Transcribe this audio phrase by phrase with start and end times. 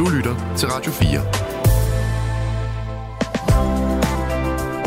[0.00, 1.20] Du lytter til Radio 4.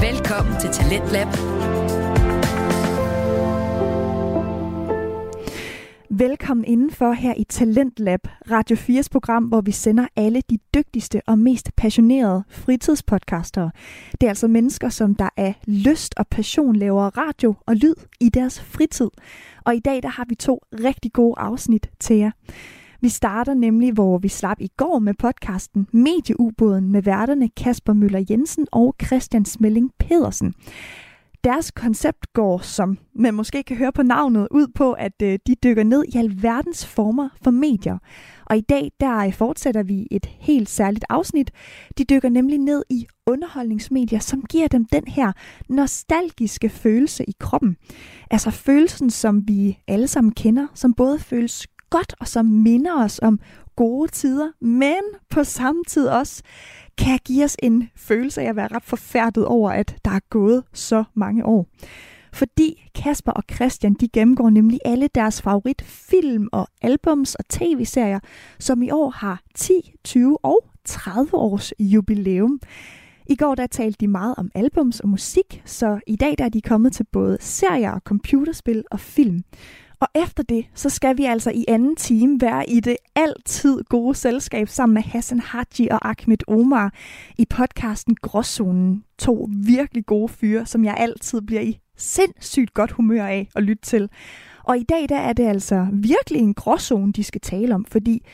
[0.10, 1.28] Velkommen til Talentlab.
[6.10, 11.40] Velkommen indenfor her i Talentlab, Radio 4's program, hvor vi sender alle de dygtigste og
[11.40, 13.72] mest passionerede fritidspodcastere.
[14.12, 18.30] Det er altså mennesker, som der er lyst og passion laver radio og lyd i
[18.30, 19.10] deres fritid.
[19.66, 22.32] Og i dag der har vi to rigtig gode afsnit til jer.
[23.04, 28.26] Vi starter nemlig, hvor vi slap i går med podcasten Medieubåden med værterne Kasper Møller
[28.30, 30.54] Jensen og Christian Smelling Pedersen.
[31.44, 35.56] Deres koncept går, som man måske kan høre på navnet, ud på, at øh, de
[35.64, 37.98] dykker ned i alverdens former for medier.
[38.46, 41.52] Og i dag, der fortsætter vi et helt særligt afsnit.
[41.98, 45.32] De dykker nemlig ned i underholdningsmedier, som giver dem den her
[45.70, 47.78] nostalgiske følelse i kroppen.
[48.32, 53.20] Altså følelsen, som vi alle sammen kender, som både føles godt og som minder os
[53.20, 53.40] om
[53.76, 56.44] gode tider, men på samme tid også
[56.98, 60.64] kan give os en følelse af at være ret forfærdet over, at der er gået
[60.74, 61.68] så mange år.
[62.34, 68.20] Fordi Kasper og Christian de gennemgår nemlig alle deres favoritfilm og albums og tv-serier,
[68.60, 72.60] som i år har 10, 20 og 30 års jubilæum.
[73.26, 76.50] I går der talte de meget om albums og musik, så i dag der er
[76.50, 79.44] de kommet til både serier, computerspil og film.
[80.04, 84.16] Og efter det, så skal vi altså i anden time være i det altid gode
[84.16, 86.94] selskab sammen med Hassan Haji og Ahmed Omar
[87.38, 89.04] i podcasten Gråzonen.
[89.18, 93.84] To virkelig gode fyre, som jeg altid bliver i sindssygt godt humør af at lytte
[93.84, 94.10] til.
[94.64, 98.26] Og i dag der er det altså virkelig en gråzone, de skal tale om, fordi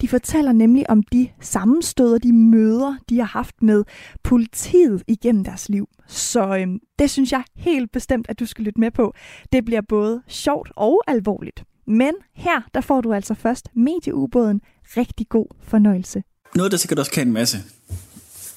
[0.00, 3.84] de fortæller nemlig om de sammenstød og de møder, de har haft med
[4.22, 5.88] politiet igennem deres liv.
[6.08, 9.14] Så øhm, det synes jeg helt bestemt, at du skal lytte med på.
[9.52, 11.64] Det bliver både sjovt og alvorligt.
[11.86, 14.60] Men her, der får du altså først medieubåden.
[14.96, 16.22] Rigtig god fornøjelse.
[16.54, 17.58] Noget, der sikkert også kan en masse,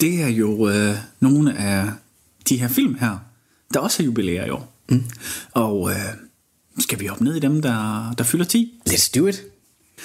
[0.02, 1.90] det er jo øh, nogle af
[2.50, 3.18] de her film her,
[3.74, 4.74] der også er jubilæer i år.
[4.90, 5.04] Mm.
[5.52, 5.98] Og øh,
[6.80, 8.82] skal vi hoppe ned i dem, der, der fylder 10?
[8.90, 9.51] Let's do it.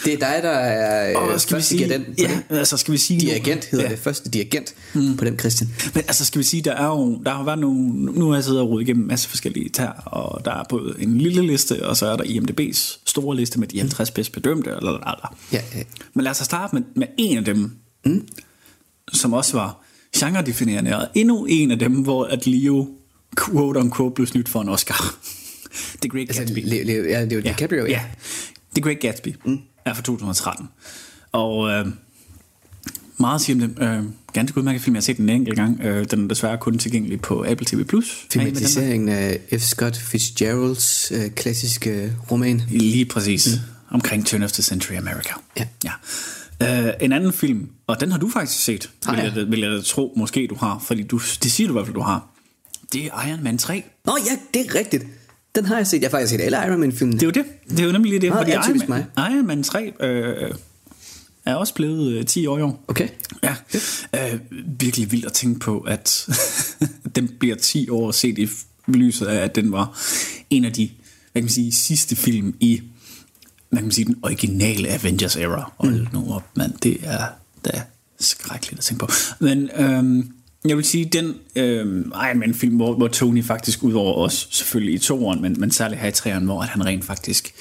[0.04, 3.20] Det er dig, der er og skal vi sige, den, ja, altså skal vi sige
[3.20, 3.90] dirigent hedder ja.
[3.90, 5.16] det første dirigent mm.
[5.16, 5.70] på den Christian.
[5.94, 8.44] Men altså skal vi sige, der er jo der har været nogle, nu har jeg
[8.44, 11.86] siddet og rodet igennem en masse forskellige tær, og der er både en lille liste,
[11.86, 15.36] og så er der IMDb's store liste med de 50 bedst bedømte, eller, eller, eller.
[15.52, 15.82] Ja, ja.
[16.14, 17.70] Men lad os starte med, med en af dem,
[18.04, 18.28] mm.
[19.12, 19.84] som også var
[20.16, 22.88] genre-definerende, og endnu en af dem, hvor at Leo
[23.44, 25.18] quote unquote blev snydt for en Oscar.
[26.02, 26.58] The Great altså, Gatsby.
[26.64, 27.48] Le, le, ja, det er jo ja.
[27.48, 27.90] DiCaprio, ja.
[27.90, 28.00] ja.
[28.74, 29.28] The Great Gatsby.
[29.44, 30.68] Mm er fra 2013.
[31.32, 31.86] Og øh,
[33.18, 33.78] meget det.
[33.80, 34.94] Øh, ganske udmærket film.
[34.94, 35.80] Jeg har set den en enkelt gang.
[35.80, 38.02] Øh, den er desværre kun tilgængelig på Apple TV+.
[38.30, 39.62] Filmatiseringen af F.
[39.62, 42.62] Scott Fitzgeralds øh, klassiske roman.
[42.68, 43.46] Lige præcis.
[43.46, 43.94] Mm.
[43.94, 45.34] Omkring Turn of the Century America.
[45.58, 45.66] Ja.
[45.84, 45.92] ja.
[46.60, 49.84] Uh, en anden film, og den har du faktisk set, ah, vil, jeg, vil jeg
[49.84, 52.28] tro, måske du har, fordi du, det siger du i hvert fald, du har.
[52.92, 53.84] Det er Iron Man 3.
[54.04, 55.04] Nå ja, det er rigtigt.
[55.56, 56.02] Den har jeg set.
[56.02, 57.20] Jeg har faktisk set alle Iron Man-filmene.
[57.20, 57.44] Det er jo det.
[57.70, 58.30] Det er jo nemlig det.
[58.30, 59.06] Nå, fordi Iron Man, mig.
[59.32, 60.50] Iron Man 3 øh,
[61.46, 62.84] er også blevet øh, 10 år i år.
[62.88, 63.08] Okay.
[63.42, 63.54] Ja.
[64.14, 64.40] Øh,
[64.80, 66.28] virkelig vildt at tænke på, at
[67.16, 68.48] den bliver 10 år set i
[68.88, 70.00] lyset af, at den var
[70.50, 70.90] en af de
[71.36, 72.82] hvad kan man sige, sidste film i
[73.68, 75.72] hvad kan man sige, den originale Avengers era.
[75.78, 76.06] Og mm.
[76.12, 77.26] nu op, mand, det er
[77.64, 77.82] da
[78.20, 79.12] skrækkeligt at tænke på.
[79.40, 80.32] Men øhm,
[80.68, 84.98] jeg vil sige, den øh, Iron Man-film, hvor, hvor Tony faktisk, udover os selvfølgelig i
[84.98, 87.54] toeren, men, men særligt her i treeren, hvor at han rent faktisk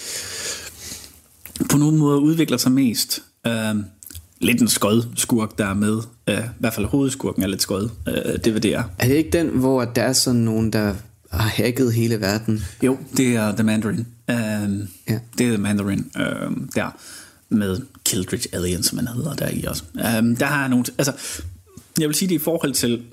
[1.70, 3.24] på nogen måde udvikler sig mest.
[3.48, 3.76] Øh,
[4.42, 6.02] lidt en skød skurk, der er med.
[6.28, 7.90] Øh, I hvert fald hovedskurken er lidt skød.
[8.08, 8.84] Øh, det var det er.
[9.00, 10.94] Er det ikke den, hvor der er sådan nogen, der
[11.32, 12.64] har hacket hele verden?
[12.84, 14.08] Jo, det er The Mandarin.
[14.30, 14.36] Øh,
[15.10, 15.20] ja.
[15.38, 16.98] Det er The Mandarin øh, der
[17.50, 19.84] med Kildridge Alien, som man hedder der i også.
[19.96, 20.86] Øh, der har nogle...
[20.98, 21.14] Altså,
[22.00, 23.04] jeg vil sige det i forhold til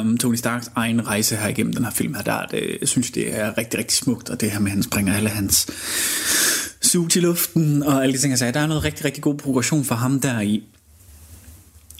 [0.00, 3.10] um, Tony Starks egen rejse her igennem den her film her, der det, jeg synes
[3.10, 5.66] det er rigtig, rigtig smukt, og det her med, at han springer alle hans
[6.82, 9.34] suit i luften, og alle de ting, jeg sagde, der er noget rigtig, rigtig god
[9.34, 10.62] progression for ham der i.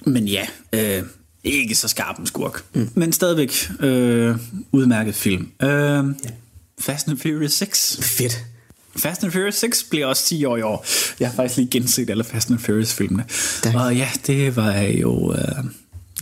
[0.07, 1.03] Men ja, øh,
[1.45, 2.65] ikke så skarp en skurk.
[2.75, 2.91] Mm.
[2.95, 4.37] Men stadigvæk øh,
[4.73, 5.49] udmærket film.
[5.63, 6.05] Øh, yeah.
[6.81, 7.99] Fast and Furious 6.
[8.03, 8.45] Fedt.
[8.97, 10.87] Fast and Furious 6 bliver også 10 år i år.
[11.21, 13.25] Jeg har faktisk lige genset alle Fast and Furious filmene.
[13.75, 15.33] Og ja, det var jo...
[15.33, 15.65] Øh,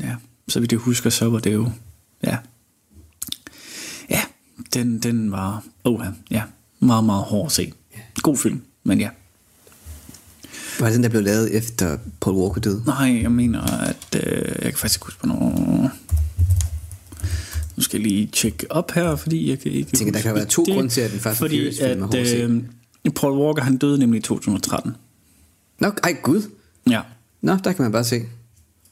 [0.02, 0.14] ja,
[0.48, 1.70] så vidt jeg husker, så var det jo...
[2.24, 2.36] Ja,
[4.10, 4.22] ja
[4.74, 5.64] den, den var...
[5.84, 6.42] Oha, ja,
[6.80, 7.72] meget, meget hård at se.
[8.22, 9.08] God film, men ja.
[10.80, 12.82] Var det den, der blev lavet efter Paul Walker døde?
[12.86, 14.16] Nej, jeg mener, at...
[14.26, 15.90] Øh, jeg kan faktisk huske, hvornår...
[17.76, 19.88] Nu skal jeg lige tjekke op her, fordi jeg kan ikke...
[19.92, 22.06] Jeg tænker, der kan være to grunde til, at den første fordi Furious film er
[22.06, 22.50] hård at
[23.04, 24.96] øh, Paul Walker, han døde nemlig i 2013.
[25.78, 26.42] Nå, ej gud.
[26.90, 27.00] Ja,
[27.42, 28.22] Nå, der kan man bare se.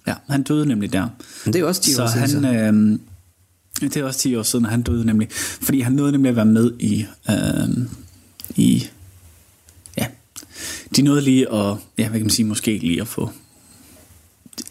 [0.06, 1.08] Ja, han døde nemlig der.
[1.44, 2.99] Men det er også 10 så år siden, han, øh,
[3.91, 5.29] det er også 10 år siden, han døde nemlig.
[5.32, 7.06] Fordi han nåede nemlig at være med i...
[7.31, 7.87] Øh,
[8.56, 8.87] i
[9.97, 10.06] ja,
[10.97, 11.76] de nåede lige at...
[11.99, 12.47] Ja, hvad kan man sige?
[12.47, 13.31] Måske lige at få...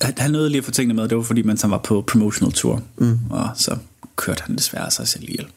[0.02, 2.54] Han nåede lige at få tingene med, det var fordi, mens han var på promotional
[2.54, 2.84] tour.
[2.98, 3.20] Mm.
[3.30, 3.78] Og så
[4.16, 5.48] kørte han desværre sig selv ihjel.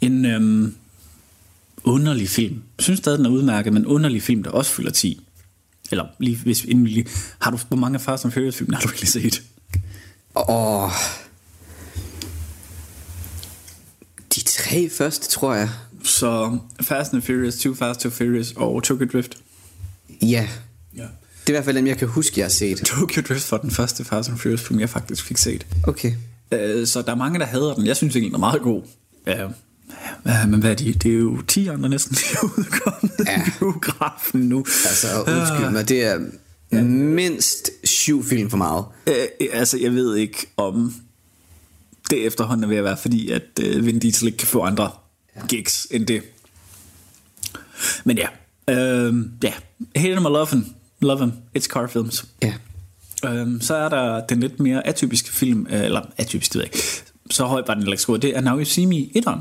[0.00, 0.74] En øhm,
[1.84, 2.62] underlig film.
[2.78, 5.20] Jeg synes stadig, den er udmærket, men en underlig film, der også fylder 10.
[5.90, 7.06] Eller lige, hvis inden lige...
[7.38, 9.42] Har du, hvor mange Fast and Furious film har du egentlig set?
[10.48, 10.90] Åh.
[14.34, 15.68] De tre første, tror jeg.
[16.04, 19.38] Så Fast and Furious, Too Fast, Too Furious og Tokyo Drift.
[20.22, 20.48] Ja.
[20.96, 21.02] Ja.
[21.02, 21.08] Det
[21.46, 22.78] er i hvert fald dem, jeg kan huske, jeg har set.
[22.78, 25.66] Tokyo Drift var den første Fast and Furious film, jeg faktisk fik set.
[25.82, 26.12] Okay.
[26.52, 27.86] Øh, Så der er mange, der hader den.
[27.86, 28.82] Jeg synes egentlig, den er meget god.
[29.26, 29.48] Ja,
[30.26, 30.92] ja, men hvad er de?
[30.92, 33.40] Det er jo 10 andre næsten, de er udkommet Ja.
[33.46, 34.58] i biografen nu.
[34.58, 36.18] Altså, undskyld mig, det er
[36.84, 38.84] mindst syv film for meget.
[39.06, 39.14] Øh,
[39.52, 40.94] altså, jeg ved ikke, om
[42.10, 44.90] det efterhånden er ved at være, fordi at øh, Vin Diesel ikke kan få andre
[45.48, 46.22] gigs end det.
[48.04, 48.28] Men ja,
[48.70, 49.52] øh, ja.
[49.96, 50.66] Hate him or love him,
[51.00, 52.24] love him, it's car films.
[52.42, 52.54] Ja.
[53.24, 56.74] Øhm, så er der den lidt mere atypiske film, øh, eller atypisk, det ved jeg
[56.74, 56.86] ikke,
[57.30, 59.38] så højt var den skruet, det er Now You See Me 1'eren,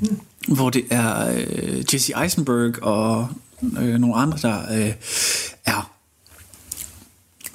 [0.00, 0.54] mm.
[0.54, 3.28] hvor det er øh, Jesse Eisenberg og
[3.80, 4.94] øh, nogle andre, der øh,
[5.66, 5.92] er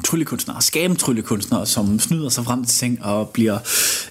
[0.04, 3.60] tryllekunstnere, skabende tryllekunstnere, som snyder sig frem til ting og bliver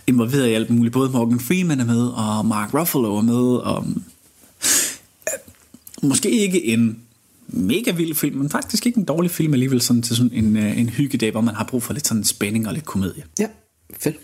[0.07, 0.93] involveret i alt muligt.
[0.93, 3.87] Både Morgan Freeman er med, og Mark Ruffalo er med, og
[5.33, 6.99] øh, måske ikke en
[7.49, 10.79] mega vild film, men faktisk ikke en dårlig film alligevel sådan til sådan en, øh,
[10.79, 13.25] en hyggedag, hvor man har brug for lidt sådan spænding og lidt komedie.
[13.39, 13.47] Ja,
[14.01, 14.17] fedt.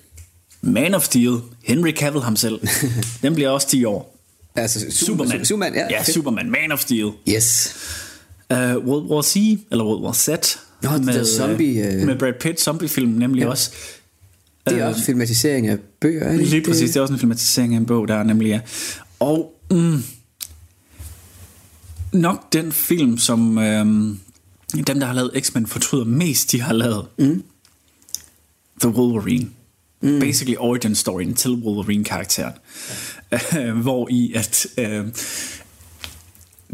[0.63, 2.61] Man of Steel, Henry Cavill ham selv,
[3.23, 4.15] den bliver også 10 år.
[4.57, 4.93] Altså, super,
[5.25, 5.45] Superman.
[5.45, 5.87] Superman, ja.
[5.91, 6.05] ja.
[6.05, 7.11] Superman, Man of Steel.
[7.29, 7.75] Yes.
[8.53, 10.29] Uh, World War C, eller World War Z.
[10.83, 13.49] Nå, det der zombie, øh, øh, med Brad Pitt, zombiefilm nemlig Ja.
[13.49, 13.71] også.
[14.69, 16.71] Det er også filmatisering af bøger, er det Lige ikke?
[16.71, 18.61] præcis, det er også en filmatisering af en bog, der er nemlig er.
[19.21, 20.03] Og mm,
[22.13, 24.19] nok den film, som øhm,
[24.87, 27.07] dem, der har lavet X-Men, fortryder mest, de har lavet.
[27.19, 27.43] Mm.
[28.81, 29.49] The Wolverine.
[30.01, 30.21] Mm.
[30.21, 32.53] Basically origin storyen til Wolverine-karakteren.
[33.33, 35.07] Øh, hvor i at øh,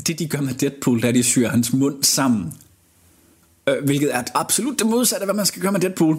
[0.07, 2.53] det de gør med Deadpool, der er de syr hans mund sammen.
[3.69, 6.19] Øh, hvilket er absolut det modsatte af, hvad man skal gøre med Deadpool.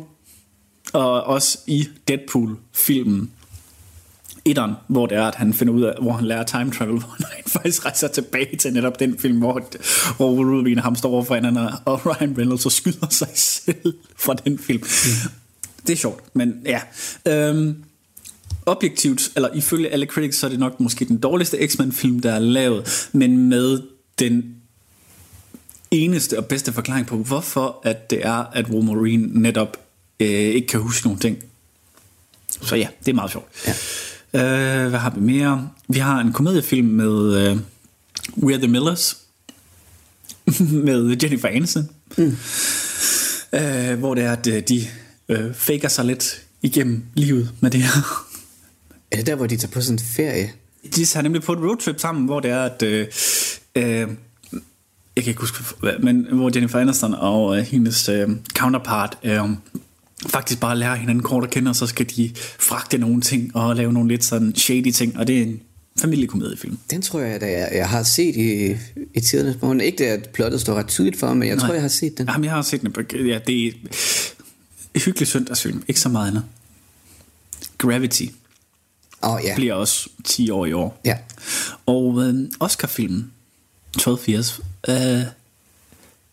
[0.93, 3.31] Og også i Deadpool-filmen
[4.45, 7.15] etteren, hvor det er, at han finder ud af, hvor han lærer time travel, hvor
[7.19, 9.61] han faktisk rejser tilbage til netop den film, hvor,
[10.17, 13.27] hvor Wolverine og ham står over for hinanden, og Ryan Reynolds så skyder sig
[13.65, 14.83] selv fra den film.
[14.83, 15.44] Mm.
[15.87, 16.81] Det er sjovt, men ja.
[17.27, 17.83] Øhm,
[18.65, 22.39] objektivt, eller ifølge alle critics, så er det nok måske den dårligste X-Men-film, der er
[22.39, 23.81] lavet, men med
[24.19, 24.55] den
[25.91, 29.77] eneste og bedste forklaring på, hvorfor at det er, at Wolverine netop
[30.19, 31.37] øh, ikke kan huske nogle ting.
[32.61, 33.47] Så ja, det er meget sjovt.
[33.67, 34.83] Ja.
[34.83, 35.69] Øh, hvad har vi mere?
[35.87, 37.57] Vi har en komediefilm med øh,
[38.37, 39.17] We're the Millers
[40.87, 41.89] med Jennifer Aniston.
[42.17, 42.37] Mm.
[43.53, 44.87] Øh, hvor det er, at øh, de
[45.29, 47.91] øh, faker sig lidt igennem livet med det her.
[49.11, 50.51] Er det der, hvor de tager på sådan en ferie?
[50.95, 52.83] De tager nemlig på et roadtrip sammen, hvor det er, at...
[52.83, 53.07] Øh,
[53.75, 54.07] øh,
[55.15, 59.41] jeg kan ikke huske, hvad, men hvor Jennifer Aniston og øh, hendes øh, counterpart øh,
[60.27, 63.75] faktisk bare lærer hinanden kort at kende, og så skal de fragte nogle ting og
[63.75, 65.61] lave nogle lidt sådan shady ting, og det er en
[65.99, 66.77] familiekomediefilm.
[66.91, 68.75] Den tror jeg, da jeg, jeg har set i,
[69.13, 69.81] i tidernes morgen.
[69.81, 71.65] Ikke det, at plottet står ret tydeligt for mig, men jeg Nej.
[71.65, 72.27] tror, jeg har set den.
[72.27, 72.95] Jamen, jeg har set den.
[73.27, 73.71] Ja, det er
[75.01, 76.43] hyggelig søndagsfilm, ikke så meget andet.
[77.77, 78.25] Gravity
[79.21, 79.55] oh, ja.
[79.55, 81.01] bliver også 10 år i år.
[81.05, 81.17] Ja.
[81.85, 83.31] Og øh, Oscar-filmen,
[83.99, 85.21] 12 Years, øh,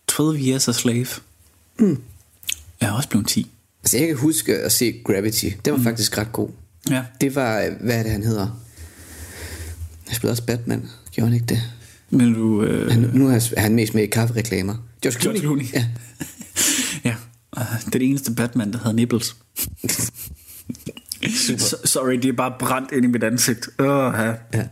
[0.07, 1.07] 12 Years a Slave,
[1.79, 2.03] mm.
[2.81, 3.51] er også blevet 10.
[3.83, 5.47] Altså, jeg kan huske at se Gravity.
[5.65, 5.85] Den var mm.
[5.85, 6.49] faktisk ret god.
[6.91, 7.05] Ja.
[7.21, 8.63] Det var, hvad er det, han hedder?
[10.07, 10.89] Han spillede også Batman.
[11.13, 11.63] Gjorde han ikke det?
[12.11, 12.63] Men du...
[12.63, 14.75] Øh, Han, nu er han mest med i kaffereklamer.
[15.03, 15.41] George Clooney.
[15.41, 15.73] George Clooney.
[15.75, 15.87] Ja.
[17.93, 19.27] den eneste Batman, der havde nipples.
[21.59, 23.69] so, sorry, det er bare brændt ind i mit ansigt.
[23.79, 24.35] Uh, ja.
[24.55, 24.65] ja.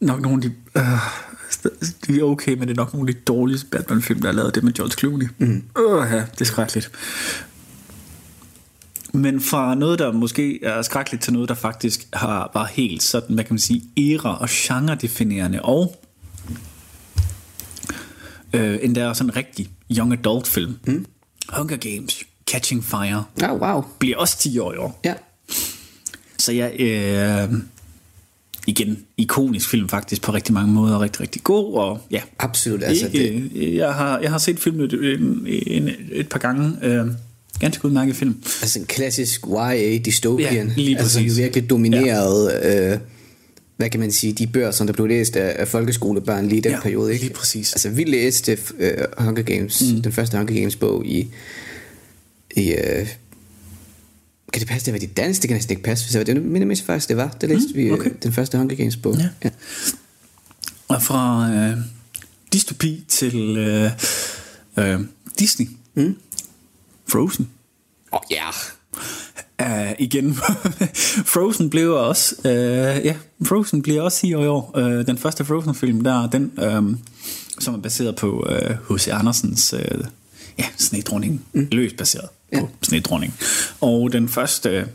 [0.00, 0.56] Nok nogle af de...
[0.76, 1.72] Uh,
[2.06, 4.54] de er okay, men det er nok nogle af de dårligste Batman-film, der er lavet.
[4.54, 5.28] Det med George Clooney.
[5.38, 5.62] Mm.
[5.78, 6.90] Uh, ja, det er skrækkeligt.
[9.14, 13.34] Men fra noget, der måske er skrækkeligt, til noget, der faktisk har, var helt sådan,
[13.34, 15.96] hvad kan man sige, era- og genre-definerende, og
[18.52, 20.78] øh, endda sådan en rigtig young adult film.
[20.86, 21.06] Mm.
[21.48, 23.84] Hunger Games, Catching Fire, Oh, wow.
[23.98, 25.00] bliver også 10 år i år.
[25.04, 25.14] Ja.
[26.38, 27.58] Så jeg, øh,
[28.66, 32.20] igen, ikonisk film faktisk på rigtig mange måder, rigtig, rigtig god, og ja.
[32.38, 33.74] Absolut, altså ikke, det...
[33.76, 37.06] jeg, har, jeg har set filmen et, en, en, et par gange, øh,
[37.60, 38.42] ganske udmærket film.
[38.62, 41.38] Altså en klassisk YA dystopian, Ja, lige altså præcis.
[41.38, 42.92] virkelig domineret, ja.
[42.92, 42.98] øh,
[43.76, 46.60] hvad kan man sige, de bøger, som der blev læst af, af folkeskolebørn lige i
[46.60, 47.24] den Ja, periode, ikke?
[47.24, 47.72] lige præcis.
[47.72, 50.02] Altså vi læste uh, Hunger Games, mm.
[50.02, 51.28] den første Hunger Games bog i,
[52.56, 53.08] i uh,
[54.52, 55.42] kan det passe, det var de dansk?
[55.42, 56.12] Det kan næsten ikke passe.
[56.12, 57.28] Så det minder mig faktisk, det var.
[57.40, 58.10] Det læste mm, vi okay.
[58.10, 59.16] øh, den første Hunger Games bog.
[59.16, 59.28] Ja.
[59.44, 59.50] ja.
[60.88, 61.76] Og fra øh,
[62.52, 63.90] dystopi til øh,
[64.76, 65.00] øh,
[65.38, 65.68] Disney.
[65.94, 66.16] Mm.
[67.08, 67.48] Frozen.
[68.12, 68.48] Åh, oh, ja.
[69.66, 70.34] Uh, igen,
[71.32, 74.72] Frozen blev også, uh, ja, Frozen bliver også i år.
[74.76, 76.98] Uh, den første Frozen-film, der er den, um,
[77.60, 78.48] som er baseret på
[78.90, 79.08] H.C.
[79.08, 80.04] Uh, Andersens, uh,
[80.58, 81.68] ja, Snedronning, mm.
[81.72, 82.60] løst baseret ja.
[82.60, 83.34] på Snedronning.
[83.80, 84.88] Og den første,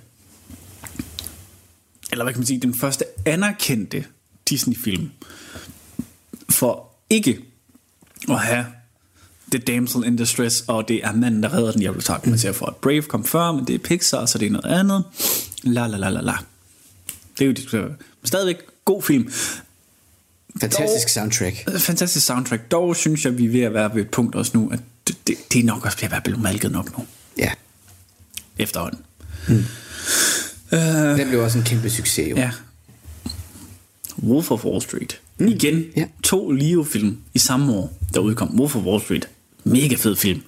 [2.11, 4.05] eller hvad kan man sige, den første anerkendte
[4.49, 5.09] Disney-film,
[6.49, 7.39] for ikke
[8.29, 8.65] at have
[9.51, 11.81] The Damsel in Distress, og det er manden, der redder den.
[11.81, 14.37] Jeg vil takke man ser for, at Brave kom før, men det er Pixar, så
[14.37, 15.03] det er noget andet.
[15.63, 16.33] La la la la la.
[17.39, 19.31] Det er jo det, men stadigvæk god film.
[20.61, 21.55] Fantastisk Dog- soundtrack.
[21.79, 22.71] Fantastisk soundtrack.
[22.71, 25.17] Dog synes jeg, vi er ved at være ved et punkt også nu, at det,
[25.27, 27.05] det, det er nok også ved at være blevet malket nok nu.
[27.37, 27.51] Ja.
[28.59, 28.99] Efterhånden.
[31.17, 32.35] Den blev også en kæmpe succes, jo.
[32.35, 32.51] Ja.
[34.23, 35.19] Wolf of Wall Street.
[35.37, 35.47] Mm.
[35.47, 36.05] Igen, Ja.
[36.23, 38.59] to Leo-film i samme år, der udkom.
[38.59, 39.29] Wolf of Wall Street.
[39.71, 40.41] Mega fed film.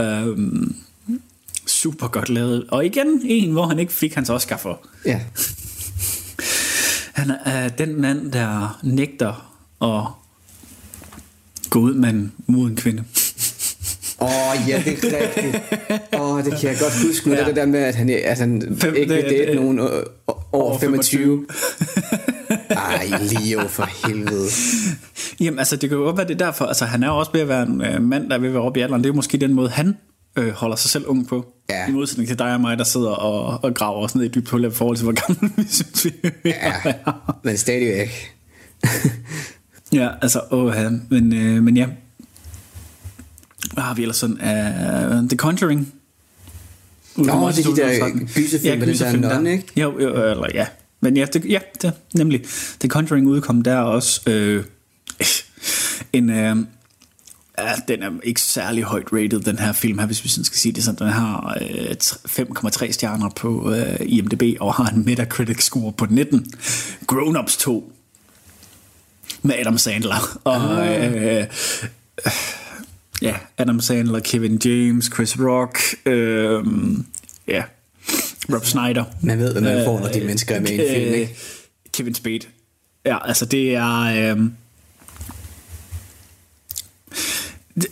[0.00, 0.74] Øhm,
[1.66, 2.64] super godt lavet.
[2.68, 4.80] Og igen, en, hvor han ikke fik hans Oscar for.
[5.06, 5.20] Ja.
[7.12, 10.06] Han er øh, den mand, der nægter at
[11.70, 13.04] gå ud med en, mod en kvinde.
[14.20, 15.62] Åh, oh, ja, det er rigtigt.
[16.14, 17.34] Åh, oh, det kan jeg godt huske nu.
[17.34, 17.44] Ja.
[17.46, 18.44] Det der med, at han, altså,
[18.80, 19.84] Fem- ikke vil det- date nogen øh,
[20.26, 21.46] over over 25.
[22.82, 24.48] Ej, Leo, for helvede.
[25.40, 26.64] Jamen, altså, det kan jo godt være, det er derfor.
[26.64, 28.54] Altså, han er jo også ved at være en øh, mand, der er ved at
[28.54, 29.02] være oppe i alderen.
[29.02, 29.96] Det er jo måske den måde, han
[30.36, 31.46] øh, holder sig selv ung på.
[31.70, 31.88] Ja.
[31.88, 34.48] I modsætning til dig og mig, der sidder og, og graver os ned i dybt
[34.48, 36.12] hul i forhold til, hvor gammel vi synes, vi
[36.44, 36.72] er.
[36.84, 36.92] Ja,
[37.42, 38.34] men stadigvæk.
[39.92, 40.90] Ja, altså, åh, ja.
[41.10, 41.86] Men, øh, men ja.
[43.72, 44.34] Hvad har vi ellers sådan?
[44.34, 45.92] Uh, The Conjuring.
[47.16, 49.80] Nå, det er de der Ja, gyserfilm med den der gyserfilm nonne, ikke?
[49.80, 50.66] Jo, jo, eller ja.
[51.02, 52.42] Men ja, det, ja det, nemlig.
[52.80, 54.64] The Conjuring udkom der også øh,
[56.12, 56.30] en...
[56.30, 56.56] Øh,
[57.58, 60.58] ja, den er ikke særlig højt rated, den her film her, hvis vi sådan skal
[60.58, 60.98] sige det sådan.
[60.98, 61.90] Den har øh,
[62.28, 66.54] 5,3 stjerner på øh, IMDb og har en Metacritic score på 19.
[67.06, 67.92] Grown Ups 2
[69.42, 70.38] med Adam Sandler.
[70.44, 71.46] Og øh,
[73.22, 76.64] ja, Adam Sandler, Kevin James, Chris Rock, øh,
[77.48, 77.62] ja,
[78.50, 79.04] Rob Snyder.
[79.20, 81.36] Man ved, hvad man får, når de mennesker er med i en film, ikke?
[81.92, 82.40] Kevin Spade.
[83.04, 84.32] Ja, altså det er...
[84.34, 84.50] Øh,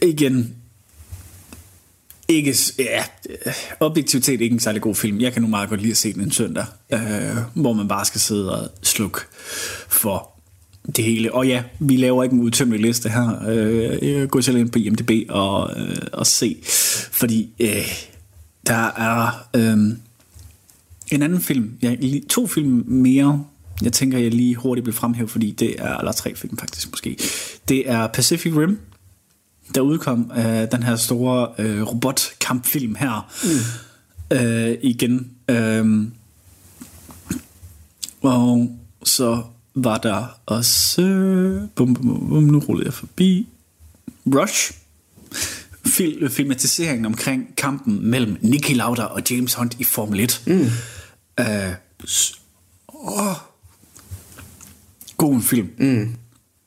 [0.03, 0.55] igen,
[2.29, 3.05] ikke, ja,
[3.47, 5.21] øh, objektivitet ikke en særlig god film.
[5.21, 7.01] Jeg kan nu meget godt lide at se den en søndag, øh,
[7.55, 9.21] hvor man bare skal sidde og slukke
[9.89, 10.31] for
[10.97, 11.35] det hele.
[11.35, 13.49] Og ja, vi laver ikke en udtømmelig liste her.
[13.49, 16.57] Øh, gå selv ind på IMDb og, øh, og se,
[17.13, 17.89] fordi øh,
[18.67, 19.97] der er øh,
[21.11, 23.45] en anden film, lige- to film mere,
[23.83, 27.17] jeg tænker, jeg lige hurtigt vil fremhæve, fordi det er, eller tre film faktisk måske,
[27.69, 28.79] det er Pacific Rim,
[29.75, 34.37] der udkom øh, den her store øh, robotkampfilm her mm.
[34.37, 35.31] øh, igen.
[35.49, 36.07] Øh,
[38.23, 39.43] og så
[39.75, 41.03] var der også...
[41.75, 43.47] Bum, bum, bum, nu ruller jeg forbi.
[44.27, 44.73] Rush.
[45.87, 50.43] Fil, filmatiseringen omkring kampen mellem Nicky Lauda og James Hunt i Formel 1.
[50.47, 50.67] Mm.
[51.41, 51.73] Øh,
[52.89, 53.37] åh.
[55.17, 55.69] God en film.
[55.79, 56.15] Mm.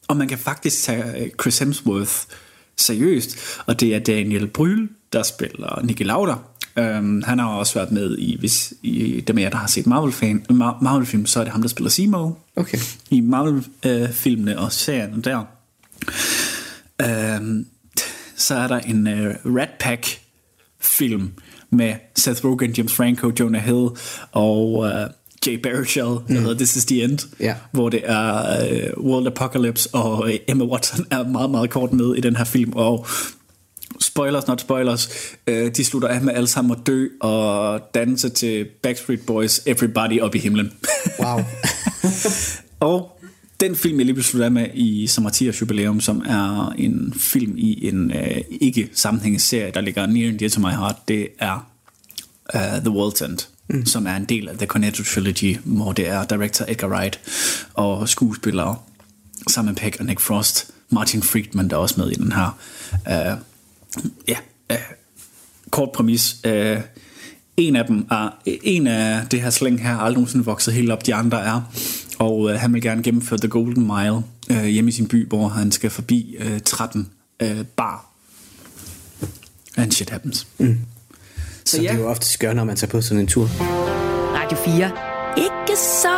[0.07, 2.13] Og man kan faktisk tage øh, Chris Hemsworth
[2.77, 6.35] seriøst, og det er Daniel Bryl, der spiller Nicky Lauda.
[6.77, 9.87] Um, han har også været med i, hvis i dem af jer, der har set
[9.87, 12.77] Marvel-fan, Mar- Marvel-film, så er det ham, der spiller Simo Okay.
[13.09, 15.43] i Marvel-filmene og serierne der.
[17.39, 17.65] Um,
[18.35, 20.21] så er der en uh, Rat Pack
[20.81, 21.31] film
[21.73, 23.87] med Seth Rogen, James Franco, Jonah Hill
[24.31, 24.87] og uh,
[25.47, 26.35] Jay Baruchel, der mm.
[26.35, 27.55] hedder This is the End, Ja.
[27.71, 28.57] hvor det er
[28.97, 32.43] uh, World Apocalypse, og uh, Emma Watson er meget, meget kort med i den her
[32.43, 33.05] film, og
[34.01, 35.09] spoilers, not spoilers,
[35.47, 40.19] øh, de slutter af med alle sammen at dø og danse til Backstreet Boys, Everybody
[40.21, 40.71] op i himlen.
[41.19, 41.39] Wow.
[42.89, 43.19] og
[43.59, 47.13] den film, jeg lige blev sluttet af med i som Mathias jubilæum, som er en
[47.17, 50.95] film i en øh, ikke sammenhængende serie, der ligger near and dear to my heart,
[51.07, 51.69] det er
[52.55, 53.39] uh, The World's End.
[53.67, 53.85] mm.
[53.85, 57.19] som er en del af The Cornetto Trilogy, hvor det er director Edgar Wright
[57.73, 58.75] og skuespillere
[59.53, 62.57] Simon Peck og Nick Frost, Martin Friedman, der er også med i den her.
[62.93, 63.37] Uh,
[64.27, 64.37] ja,
[64.73, 64.77] uh,
[65.69, 66.35] kort præmis.
[66.47, 66.77] Uh,
[67.57, 70.91] en af dem er, en af det her slæng her er aldrig nogensinde vokset helt
[70.91, 71.61] op, de andre er,
[72.23, 75.47] og uh, han vil gerne gennemføre The Golden Mile uh, hjemme i sin by, hvor
[75.47, 77.09] han skal forbi uh, 13
[77.43, 78.05] uh, bar.
[79.77, 80.47] And shit happens.
[80.57, 80.79] Mm.
[81.65, 81.91] Så, så ja.
[81.91, 83.47] det er jo ofte skør, når man tager på sådan en tur.
[84.35, 84.91] Radio 4.
[85.37, 86.09] Ikke så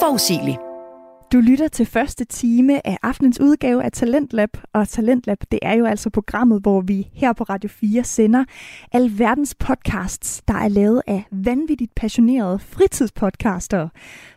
[0.00, 0.58] forudsigeligt.
[1.32, 5.86] Du lytter til første time af aftenens udgave af Talentlab, og Talentlab det er jo
[5.86, 8.44] altså programmet, hvor vi her på Radio 4 sender
[8.92, 13.88] alverdens podcasts, der er lavet af vanvittigt passionerede fritidspodcaster.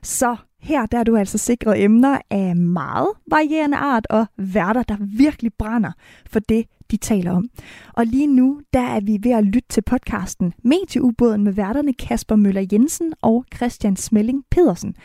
[0.04, 4.98] Så her der er du altså sikret emner af meget varierende art og værter, der
[5.00, 5.92] virkelig brænder
[6.30, 7.50] for det, de taler om.
[7.94, 12.36] Og lige nu, der er vi ved at lytte til podcasten Medieubåden med værterne Kasper
[12.36, 14.96] Møller Jensen og Christian Smelling Pedersen.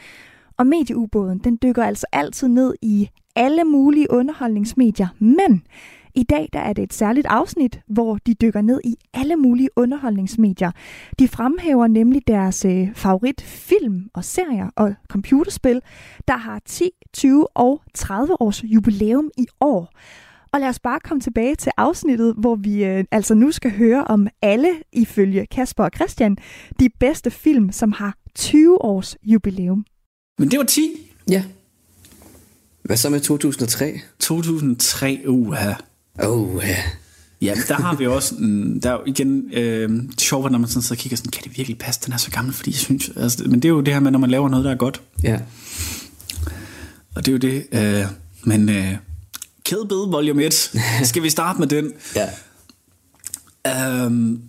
[0.58, 5.62] Og medieubåden, den dykker altså altid ned i alle mulige underholdningsmedier, men
[6.16, 9.68] i dag der er det et særligt afsnit, hvor de dykker ned i alle mulige
[9.76, 10.70] underholdningsmedier.
[11.18, 15.80] De fremhæver nemlig deres øh, favorit film og serier og computerspil,
[16.28, 19.92] der har 10, 20 og 30 års jubilæum i år.
[20.52, 24.04] Og lad os bare komme tilbage til afsnittet, hvor vi øh, altså nu skal høre
[24.04, 26.36] om alle, ifølge Kasper og Christian,
[26.80, 29.84] de bedste film, som har 20 års jubilæum.
[30.38, 30.80] Men det var 10.
[31.30, 31.44] Ja.
[32.82, 34.00] Hvad så med 2003?
[34.18, 35.72] 2003, uha.
[36.24, 36.74] Uha.
[37.42, 38.34] Ja, der har vi også,
[38.82, 41.44] der er jo igen, øh, det sjovt, når man sådan sidder og kigger sådan, kan
[41.44, 43.80] det virkelig passe, den er så gammel, fordi jeg synes, altså, men det er jo
[43.80, 45.02] det her med, når man laver noget, der er godt.
[45.22, 45.38] Ja.
[47.14, 48.06] Og det er jo det, øh,
[48.44, 48.96] men øh,
[49.64, 50.54] Bill Volume 1,
[51.02, 51.92] skal vi starte med den?
[52.16, 52.28] Ja.
[54.04, 54.40] Øhm,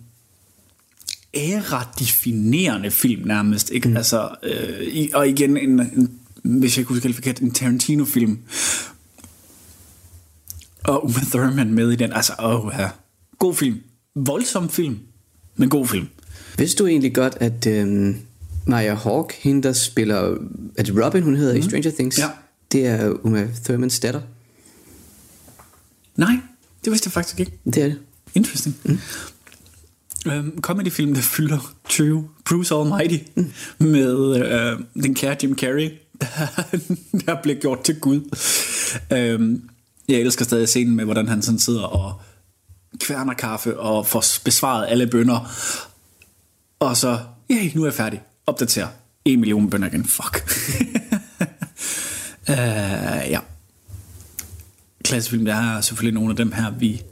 [1.34, 3.88] æra-definerende film nærmest, ikke?
[3.88, 3.96] Mm.
[3.96, 6.10] Altså, øh, og igen, en, en,
[6.42, 8.38] hvis jeg kunne huske forkert, en Tarantino-film,
[10.84, 12.12] og Uma Thurman med i den.
[12.12, 12.88] Altså, åh ja.
[13.38, 13.80] God film.
[14.14, 14.98] Voldsom film,
[15.56, 16.08] men god film.
[16.58, 18.16] Vidste du egentlig godt, at øhm,
[18.66, 20.38] Maya Hawke, hende der spiller,
[20.76, 21.56] er det Robin, hun hedder mm.
[21.56, 21.68] i mhm.
[21.70, 22.18] Stranger Things?
[22.18, 22.28] Ja.
[22.72, 24.20] Det er Uma Thurmans datter.
[26.16, 26.32] Nej,
[26.84, 27.52] det vidste jeg faktisk ikke.
[27.64, 27.98] Det er det.
[28.34, 28.76] Interesting.
[28.84, 28.98] Mm.
[30.26, 32.28] Øhm, comedy-film, der fylder 20.
[32.44, 33.52] Bruce Almighty mm.
[33.78, 36.78] med øh, den kære Jim Carrey, der,
[37.26, 38.20] der bliver gjort til Gud.
[39.12, 39.62] Øhm,
[40.08, 42.20] jeg elsker stadig scenen med, hvordan han sådan sidder og
[43.00, 45.52] kværner kaffe og får besvaret alle bønder.
[46.80, 47.18] Og så,
[47.50, 48.22] ja, nu er jeg færdig.
[48.46, 48.88] Opdater.
[49.24, 50.04] En million bønder igen.
[50.04, 50.50] Fuck.
[52.48, 53.40] uh, ja.
[55.04, 57.02] Klassefilm, der er selvfølgelig nogle af dem her, vi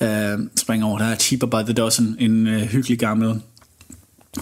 [0.00, 0.98] uh, springer over.
[0.98, 3.40] Der er Cheaper by the Dozen, en uh, hyggelig gammel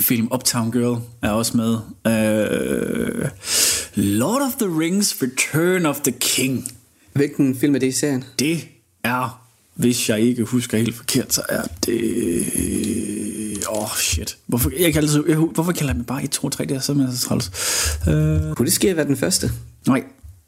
[0.00, 0.28] film.
[0.34, 1.74] Uptown Girl er også med.
[2.04, 3.28] Uh,
[3.94, 6.71] Lord of the Rings, Return of the King
[7.12, 8.24] Hvilken film er det i serien?
[8.38, 8.68] Det
[9.04, 9.42] er,
[9.74, 13.62] hvis jeg ikke husker helt forkert, så er det...
[13.70, 14.36] Åh, oh, shit.
[14.46, 16.64] Hvorfor, jeg kan altid, jeg, hvorfor kalder jeg mig bare 1, 2, 3?
[16.64, 17.50] Det er simpelthen så træls.
[18.06, 19.50] Uh, Kunne det ske at være den første?
[19.86, 20.02] Nej.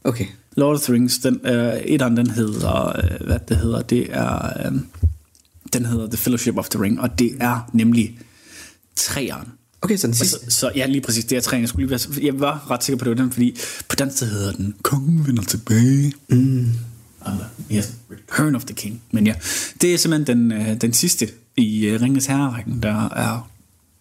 [0.04, 0.26] Okay.
[0.56, 1.50] Lord of the Rings, den, uh,
[1.84, 4.78] et af den hedder, uh, hvad det hedder, det er, uh,
[5.72, 8.18] den hedder The Fellowship of the Ring, og det er nemlig
[8.96, 9.48] træeren.
[9.84, 10.38] Okay, så den sidste.
[10.38, 11.62] Så, så, ja, lige præcis, det er træning.
[11.62, 13.56] Jeg, skulle lige være, jeg var ret sikker på, det var den, fordi
[13.88, 16.12] på dansk hedder den Kongen vender tilbage.
[16.28, 16.68] Mm.
[17.26, 17.92] Altså, uh, yes.
[18.10, 19.02] Return of the King.
[19.10, 19.34] Men ja,
[19.80, 23.50] det er simpelthen den, øh, den sidste i øh, Ringens Herre-rækken, der er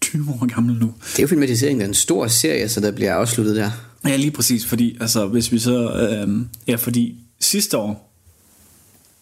[0.01, 0.93] 20 år gammel nu.
[1.11, 3.71] Det er jo filmatiseringen af en stor serie, så der bliver afsluttet der.
[4.05, 5.93] Ja, lige præcis, fordi altså, hvis vi så...
[5.93, 8.13] Øh, ja, fordi sidste år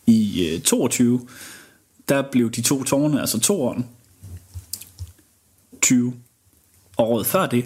[0.08, 1.28] i øh, 22,
[2.10, 3.86] der blev de to tårne, altså toeren,
[5.82, 6.13] 20
[7.02, 7.66] og året før det,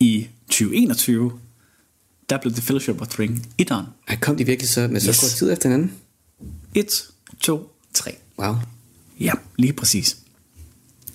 [0.00, 1.32] i 2021,
[2.30, 3.86] der blev The Fellowship of the Ring etteren.
[4.08, 5.20] Ej, kom de virkelig så med så yes.
[5.20, 5.92] kort tid efter hinanden?
[6.74, 8.16] 1, 2, 3.
[8.38, 8.54] Wow.
[9.20, 10.16] Ja, lige præcis.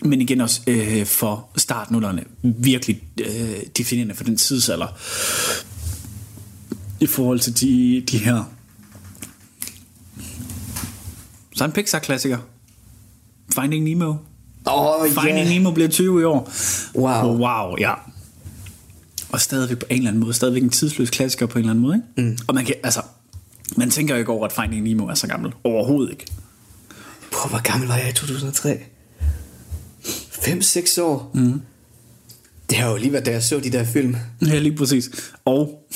[0.06, 4.88] Men igen også øh, for startnullerne virkelig øh, definerende for den tidsalder
[7.00, 8.44] i forhold til de, de her
[11.56, 12.38] så en Pixar-klassiker.
[13.56, 14.16] Finding Nemo,
[14.66, 15.50] Oh, Finding yeah.
[15.50, 16.52] Nemo bliver 20 i år.
[16.96, 17.38] Wow.
[17.38, 17.94] Wow, ja.
[19.32, 21.82] Og stadigvæk på en eller anden måde, stadigvæk en tidsløs klassiker på en eller anden
[21.82, 22.30] måde, ikke?
[22.30, 22.38] Mm.
[22.48, 23.02] Og man kan, altså,
[23.78, 25.52] man tænker jo ikke over, at Finding Nemo er så gammel.
[25.64, 26.26] Overhovedet ikke.
[27.32, 28.80] Prøv, hvor gammel var jeg i 2003?
[30.04, 31.32] 5-6 år.
[31.34, 31.62] Mm.
[32.70, 34.16] Det har jo lige været, da jeg så de der film.
[34.42, 35.10] Ja, lige præcis.
[35.46, 35.88] Og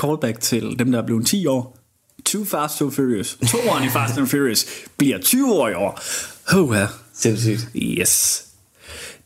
[0.00, 1.78] callback til dem, der er blevet 10 år.
[2.24, 3.38] Too Fast, So Furious.
[3.48, 6.00] To år i Fast and Furious bliver 20 år i år.
[6.54, 6.86] Oh, ja.
[7.22, 7.68] Sindssygt.
[7.76, 8.44] Yes.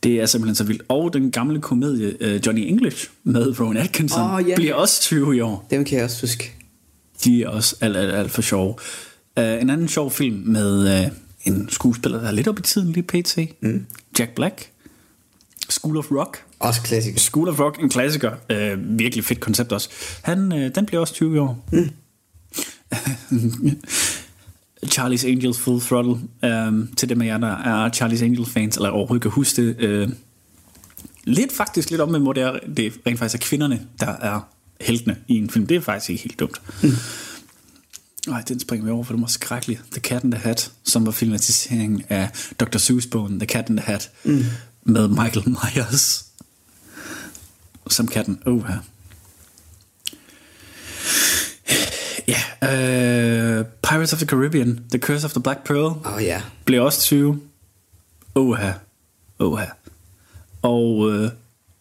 [0.02, 0.82] Det er simpelthen så vildt.
[0.88, 4.54] Og den gamle komedie uh, Johnny English med Rowan Atkinson Åh, ja.
[4.54, 5.66] bliver også 20 i år.
[5.70, 6.52] Dem kan jeg også huske.
[7.24, 8.74] De er også alt, alt, alt for sjove.
[9.36, 11.12] Uh, en anden sjov film med uh,
[11.44, 13.38] en skuespiller, der er lidt op i tiden lige pt.
[13.60, 13.86] Mm.
[14.18, 14.70] Jack Black.
[15.68, 16.42] School of Rock.
[16.58, 17.18] Også klassiker.
[17.18, 18.32] School of Rock, en klassiker.
[18.52, 19.88] Uh, virkelig fedt koncept også.
[20.22, 21.68] Han, uh, den bliver også 20 i år.
[21.72, 21.90] Mm.
[24.84, 26.18] Charlie's Angels Full Throttle.
[26.42, 30.04] Um, til dem af jer, der er Charlie's Angels fans, eller overhovedet kan huske det.
[30.04, 30.12] Uh,
[31.24, 34.40] lidt faktisk lidt om med, hvor det, er, det rent faktisk er kvinderne, der er
[34.80, 35.66] heltene i en film.
[35.66, 36.60] Det er faktisk ikke helt dumt.
[36.82, 36.90] Mm.
[38.26, 39.82] Nej, den springer vi over, for det var skrækkeligt.
[39.92, 42.28] The Cat in the Hat, som var filmatiseringen af
[42.60, 42.78] Dr.
[42.78, 44.44] Seuss bogen The Cat in the Hat, mm.
[44.84, 46.26] med Michael Myers
[47.90, 48.38] som katten.
[48.46, 48.78] Oh, her.
[52.28, 52.68] Ja, uh,
[53.96, 56.42] Pirates of the Caribbean, The Curse of the Black Pearl, Åh oh, ja.
[56.64, 57.40] blev også 20.
[58.34, 58.72] Oha.
[59.38, 59.64] Oha.
[60.62, 61.28] Og uh,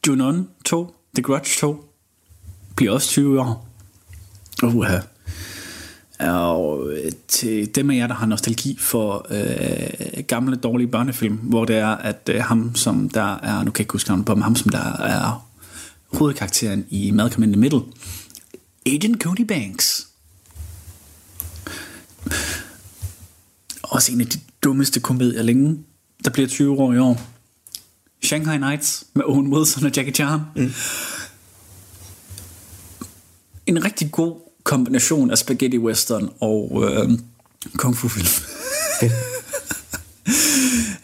[0.08, 1.90] Junon 2, The Grudge 2,
[2.76, 3.68] bliver også 20 år.
[4.64, 5.00] Oha.
[6.20, 11.66] Og øh, til dem af jer, der har nostalgi for øh, gamle, dårlige børnefilm, hvor
[11.66, 14.36] det er, at øh, ham, som der er, nu kan jeg ikke huske navnet på,
[14.36, 15.48] men ham, som der er
[16.14, 17.82] hovedkarakteren i Malcolm in the Middle,
[18.86, 20.08] Agent Cody Banks.
[23.84, 25.80] Også en af de dummeste komedier længe,
[26.24, 27.22] der bliver 20 år i år.
[28.24, 30.40] Shanghai Nights med Owen Wilson og Jackie Chan.
[30.56, 30.72] Mm.
[33.68, 37.10] En rigtig god kombination af spaghetti western og øh,
[37.78, 38.28] kung fu film.
[39.04, 39.12] uh,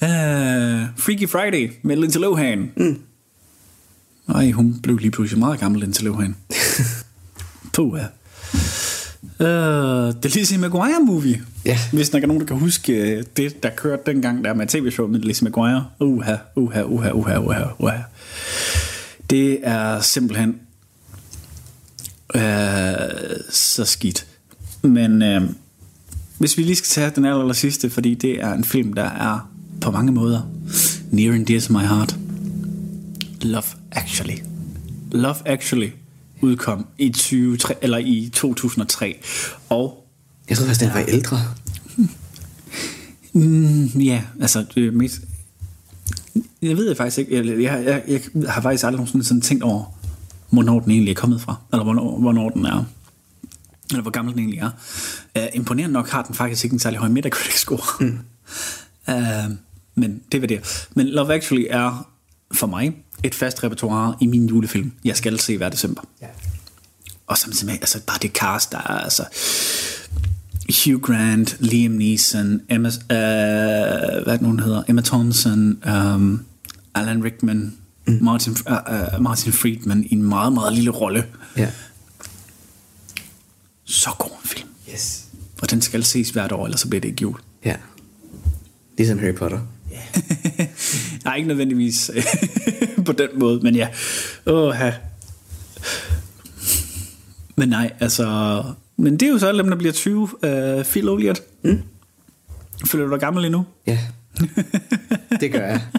[1.04, 2.72] Freaky Friday med Lindsay Lohan.
[2.78, 3.00] Mm.
[4.36, 6.36] Ej, hun blev lige pludselig meget gammel, Lindsay Lohan.
[7.74, 8.06] Puh, ja.
[9.24, 11.42] Uh, The Lizzie McGuire movie.
[11.66, 11.78] Ja.
[11.94, 15.08] Hvis der er nogen, der kan huske øh, det, der kørte dengang der med tv-show
[15.08, 15.86] med Lizzie McGuire.
[16.00, 17.98] Uha, uha, uha, uha, uha, uha.
[19.30, 20.60] Det er simpelthen
[22.36, 22.42] uh,
[23.50, 24.26] så skidt.
[24.82, 25.50] Men uh,
[26.38, 29.10] hvis vi lige skal tage den aller, aller sidste, fordi det er en film, der
[29.10, 30.42] er på mange måder
[31.12, 32.16] near and dear to my heart.
[33.42, 34.38] Love Actually.
[35.12, 35.90] Love Actually
[36.42, 39.24] udkom i 20, eller i 2003
[39.70, 40.08] og
[40.50, 41.38] Jeg tror faktisk, den var ældre.
[43.34, 45.22] mm, ja, altså mest
[46.62, 47.36] jeg ved det faktisk ikke.
[47.36, 49.84] Jeg, jeg, jeg, jeg har faktisk aldrig nogensinde sådan tænkt over
[50.50, 52.84] hvornår den egentlig er kommet fra eller hvornår, hvornår den er.
[53.90, 54.72] Eller hvor gammel den egentlig er.
[55.40, 58.20] Uh, imponerende nok har den faktisk ikke en særlig høj Metacritic score mm.
[59.08, 59.56] uh,
[59.96, 60.88] men det var det.
[60.96, 62.08] Men Love Actually er
[62.54, 66.28] for mig et fast repertoire i min julefilm jeg skal se hver december Ja.
[67.28, 69.24] og samtidig med, altså bare det cast, der er altså
[70.86, 76.46] Hugh Grant, Liam Neeson, Emma, øh, hvad det, nogen hedder, Emma Thompson, um,
[76.96, 78.18] Alan Rickman, mm.
[78.22, 78.72] Martin, uh,
[79.16, 81.26] uh, Martin Friedman i en meget, meget lille rolle.
[81.58, 81.70] Ja.
[83.86, 84.70] Så god en film.
[84.94, 85.24] Yes.
[85.62, 87.36] Og den skal ses hvert år, ellers så bliver det ikke jul.
[87.66, 87.76] Ja.
[88.98, 89.60] Ligesom Harry Potter.
[91.26, 92.12] Nej, ikke nødvendigvis
[93.06, 93.88] på den måde, men ja.
[94.45, 94.76] Åh,
[97.56, 98.63] Men nej, altså...
[98.97, 100.21] Men det er jo så alle dem, der bliver 20.
[100.21, 100.30] Uh,
[100.84, 101.41] Phil Oliot.
[101.63, 101.82] Mm.
[102.86, 103.65] Føler du dig gammel endnu?
[103.88, 104.00] Ja.
[105.39, 105.82] det gør jeg.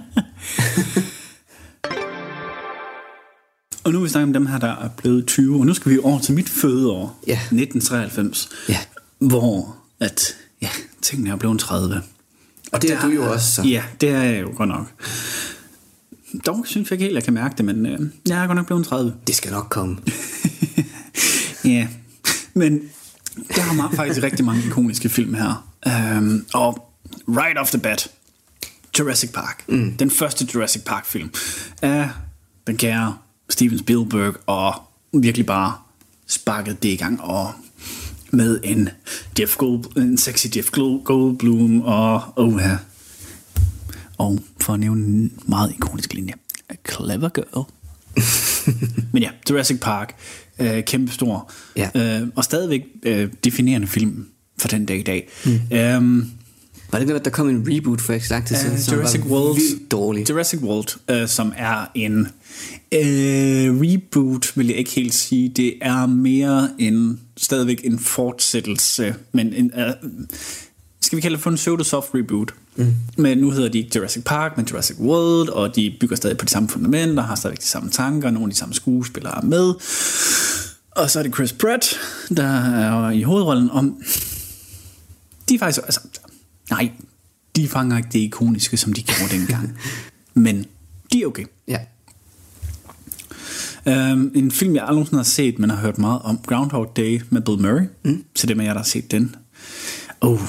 [3.85, 5.59] Og nu vil vi snakke om dem her, der er blevet 20.
[5.59, 7.20] Og nu skal vi over til mit fødeår.
[7.27, 7.33] Ja.
[7.33, 8.48] 1993.
[8.68, 8.79] Ja.
[9.18, 10.68] Hvor at, ja,
[11.03, 12.03] tingene er blevet 30.
[12.73, 13.63] Og det er der du jo også, så.
[13.63, 14.87] Ja, det er jeg jo godt nok.
[16.47, 18.67] Dog synes jeg ikke helt, jeg kan mærke det, men øh, jeg er godt nok
[18.67, 19.15] blevet 30.
[19.27, 19.99] Det skal nok komme.
[21.65, 21.89] Ja,
[22.55, 22.81] men
[23.57, 25.69] der er meget, faktisk rigtig mange ikoniske film her.
[25.87, 26.93] Um, og
[27.29, 28.11] right off the bat,
[28.99, 29.65] Jurassic Park.
[29.69, 29.93] Mm.
[29.97, 31.31] Den første Jurassic Park film
[31.83, 32.09] af
[32.67, 33.17] den kære
[33.51, 34.75] Steven Spielberg, og
[35.13, 35.75] virkelig bare
[36.27, 37.53] sparket det i gang, og
[38.33, 38.88] med en,
[39.40, 40.71] Jeff Gold, en sexy Jeff
[41.05, 42.77] Goldblum, og oh ja.
[44.18, 46.35] Og for at nævne en meget ikonisk linje,
[46.68, 47.64] A Clever Girl.
[49.12, 50.14] Men ja, Jurassic Park,
[50.59, 51.90] øh, kæmpe stor, Ja.
[51.95, 54.27] øh, og stadigvæk øh, definerende film
[54.59, 55.29] for den dag i dag.
[55.47, 55.77] Mm.
[55.77, 56.31] Øhm,
[56.93, 58.95] Var det ikke, at der kom en reboot for ikke lang tid siden, Uh, som
[58.99, 59.55] Jurassic var World.
[59.55, 60.31] vildt dårlig?
[60.31, 65.49] Jurassic World, uh, som er en uh, reboot, vil jeg ikke helt sige.
[65.49, 70.11] Det er mere en stadigvæk en fortsættelse, men en, uh,
[71.01, 72.55] skal vi kalde det for en pseudo-soft reboot.
[72.77, 72.95] Mm.
[73.17, 76.45] Men nu hedder de ikke Jurassic Park, men Jurassic World, og de bygger stadig på
[76.45, 79.75] de samme fundamenter, har stadig de samme tanker, nogle af de samme skuespillere er med.
[80.91, 82.01] Og så er det Chris Pratt,
[82.37, 84.03] der er i hovedrollen om...
[85.49, 85.81] De er faktisk...
[85.85, 86.01] Altså,
[86.73, 86.91] nej,
[87.57, 89.79] de fanger ikke det ikoniske, som de gjorde dengang.
[90.45, 90.67] Men
[91.13, 91.45] de er okay.
[91.69, 91.79] Ja.
[93.87, 97.23] Um, en film, jeg aldrig nogensinde har set, men har hørt meget om, Groundhog Day
[97.31, 97.87] med Bill Murray.
[98.05, 98.25] Mm.
[98.35, 99.37] Til dem af jer, der har set den.
[100.21, 100.41] Oh,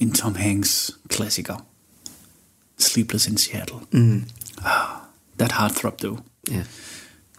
[0.00, 1.66] en Tom Hanks klassiker.
[2.78, 3.76] Sleepless in Seattle.
[3.90, 4.24] Mm.
[4.64, 4.88] Ah,
[5.38, 6.18] that heartthrob, though.
[6.50, 6.62] ja.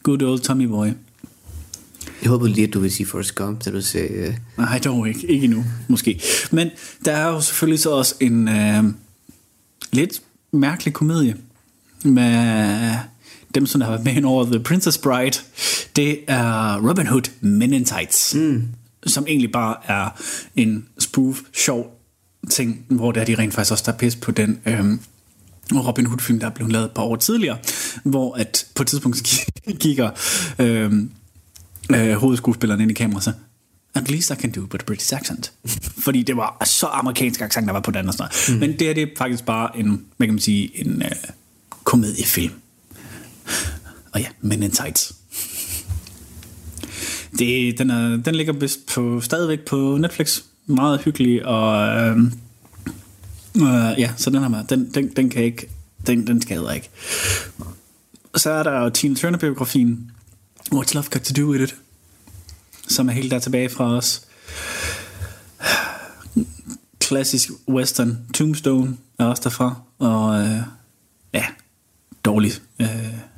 [0.04, 0.88] Good old Tommy Boy.
[2.22, 4.28] Jeg håber lige, at du vil sige Forrest Gump, da du sagde...
[4.28, 4.64] Uh...
[4.64, 5.28] Nej, dog ikke.
[5.28, 6.22] Ikke endnu, måske.
[6.52, 6.70] Men
[7.06, 8.84] der er jo selvfølgelig så også en øh,
[9.92, 11.36] lidt mærkelig komedie
[12.04, 12.94] med
[13.56, 15.38] dem, som har været med over The Princess Bride.
[15.96, 18.68] Det er Robin Hood Men in Tights, mm.
[19.06, 20.10] som egentlig bare er
[20.56, 22.00] en spoof, sjov
[22.50, 24.86] ting, hvor der er de rent faktisk også der er pis på den øh,
[25.88, 27.58] Robin Hood-film, der er blevet lavet et par år tidligere,
[28.04, 29.48] hvor at på et tidspunkt
[29.84, 30.10] kigger
[30.60, 30.94] øh,
[31.96, 33.32] øh, hovedskuespilleren ind i kameraet så
[33.96, 35.52] at least I can do with a British accent.
[36.06, 38.50] Fordi det var så amerikansk accent, der var på den og sådan noget.
[38.50, 38.60] Mm.
[38.60, 41.12] Men det her det er faktisk bare en, hvad kan man sige, en øh,
[41.84, 42.54] komediefilm.
[44.12, 45.16] Og ja, Men in Tights.
[47.40, 50.42] Det, den, er, den ligger vist på, stadigvæk på Netflix.
[50.66, 52.18] Meget hyggelig, og øh,
[53.56, 55.70] øh, ja, så den her, den, den, den kan ikke,
[56.08, 56.90] den, den skader ikke.
[58.36, 60.12] Så er der jo Tina Turner-biografien,
[60.74, 61.76] What's Love Got To Do With It,
[62.88, 64.22] som er helt der tilbage fra os.
[67.00, 70.62] Klassisk western Tombstone er også derfra, og øh,
[71.34, 71.46] ja,
[72.26, 72.52] dårlig
[72.82, 72.88] øh,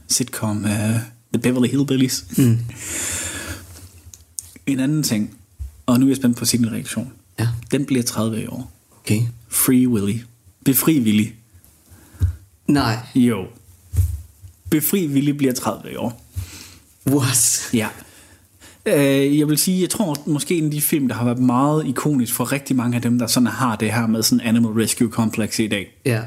[0.08, 1.00] sitcom øh,
[1.34, 2.26] The Beverly Hillbillies.
[2.38, 2.60] Mm.
[4.66, 5.38] En anden ting,
[5.86, 7.14] og nu er jeg spændt på sin reaktion.
[7.40, 7.48] Ja.
[7.72, 8.72] Den bliver 30 i år.
[9.00, 9.22] Okay.
[9.50, 10.20] Free Willy.
[10.66, 11.28] Befri Willy.
[12.68, 12.98] Nej.
[13.16, 13.48] Jo.
[14.70, 16.22] Befri Willy bliver 30 i år.
[17.10, 17.70] What?
[17.74, 17.88] Ja.
[18.86, 21.88] Øh, jeg vil sige, jeg tror måske en af de film, der har været meget
[21.88, 25.10] ikonisk for rigtig mange af dem, der sådan har det her med sådan Animal Rescue
[25.10, 25.98] Complex i dag.
[26.06, 26.22] Ja.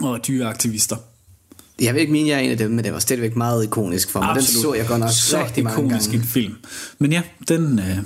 [0.00, 0.96] Og dyreaktivister.
[1.80, 4.10] Jeg vil ikke mene, jeg er en af dem, men det var stadigvæk meget ikonisk
[4.10, 4.34] for mig.
[4.34, 6.22] Den så jeg godt nok så rigtig mange ikonisk gange.
[6.22, 6.54] en film.
[6.98, 7.96] Men ja, den, øh,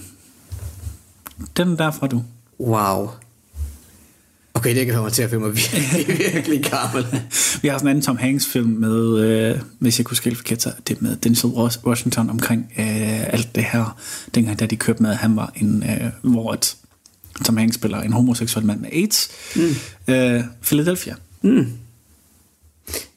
[1.57, 2.23] den er derfra, du.
[2.61, 3.09] Wow.
[4.55, 7.07] Okay, det kan mig til at føle mig virkelig, virkelig gammel.
[7.63, 10.63] Vi har sådan en anden Tom Hanks film med, øh, hvis jeg kunne skille forkert,
[10.63, 11.51] så det med Denzel
[11.85, 13.99] Washington omkring øh, alt det her,
[14.35, 16.77] dengang da de kørte med, han var en, øh, hvor et,
[17.45, 19.29] Tom Hanks spiller en homoseksuel mand med AIDS.
[19.57, 20.15] Mm.
[20.15, 21.15] Øh, Philadelphia.
[21.43, 21.67] Mm.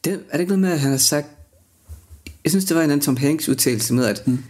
[0.04, 1.28] Det, er det ikke noget med, at han har sagt...
[2.43, 4.43] Jeg synes, det var en anden Tom Hanks udtalelse med, at, mm.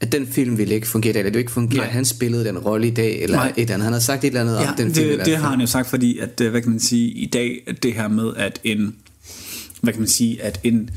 [0.00, 2.90] At den film ville ikke fungere, eller det ikke fungere, han spillede den rolle i
[2.90, 3.48] dag, eller Nej.
[3.56, 3.84] et eller andet.
[3.84, 5.06] Han har sagt et eller andet Ja, om den film.
[5.06, 5.42] i det, hvert det fald.
[5.42, 7.92] har han jo sagt, fordi at, øh, hvad kan man sige, i dag, at det
[7.94, 8.94] her med, at en,
[9.80, 10.90] hvad kan man sige, at en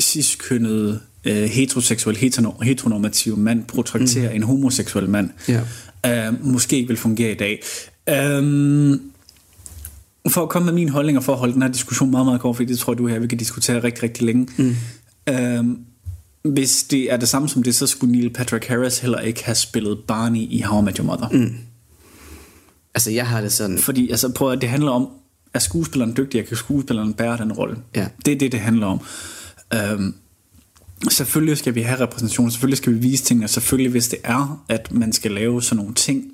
[0.00, 4.36] ciskønnet øh, heteroseksuel, heteronorm- heteronormativ mand portrætterer mm.
[4.36, 5.30] en homoseksuel mand,
[6.04, 6.28] Ja.
[6.28, 7.62] øh, måske ikke vil fungere i dag.
[8.08, 9.00] Øhm,
[10.30, 12.40] for at komme med min holdning og for at holde den her diskussion meget, meget
[12.40, 14.48] kort, fordi det tror jeg, du her, vi kan diskutere rigtig, rigtig længe.
[14.56, 14.76] Mm.
[15.34, 15.78] Øhm,
[16.42, 19.54] hvis det er det samme som det, så skulle Neil Patrick Harris heller ikke have
[19.54, 21.28] spillet Barney i How I Met Your Mother.
[21.28, 21.56] Mm.
[22.94, 23.78] Altså, jeg har det sådan...
[23.78, 25.08] Fordi altså, prøv at det handler om,
[25.54, 27.76] er skuespilleren dygtig, og kan skuespilleren bære den rolle?
[27.96, 28.08] Ja.
[28.24, 29.00] Det er det, det handler om.
[29.74, 30.14] Øhm,
[31.10, 34.64] selvfølgelig skal vi have repræsentation, selvfølgelig skal vi vise ting, og selvfølgelig hvis det er,
[34.68, 36.24] at man skal lave sådan nogle ting,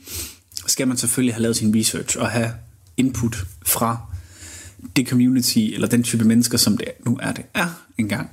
[0.66, 2.50] skal man selvfølgelig have lavet sin research og have
[2.96, 3.98] input fra
[4.96, 8.30] det community, eller den type mennesker, som det nu er, det er engang.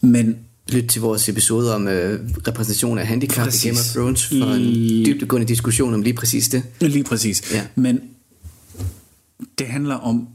[0.00, 0.36] Men
[0.68, 3.64] Lyt til vores episode om øh, repræsentation af handicap Præcis.
[3.64, 6.62] i Game of Thrones for en dybdegående diskussion om lige præcis det.
[6.80, 7.52] Lige præcis.
[7.52, 7.66] Ja.
[7.74, 8.00] Men
[9.58, 10.28] det handler om,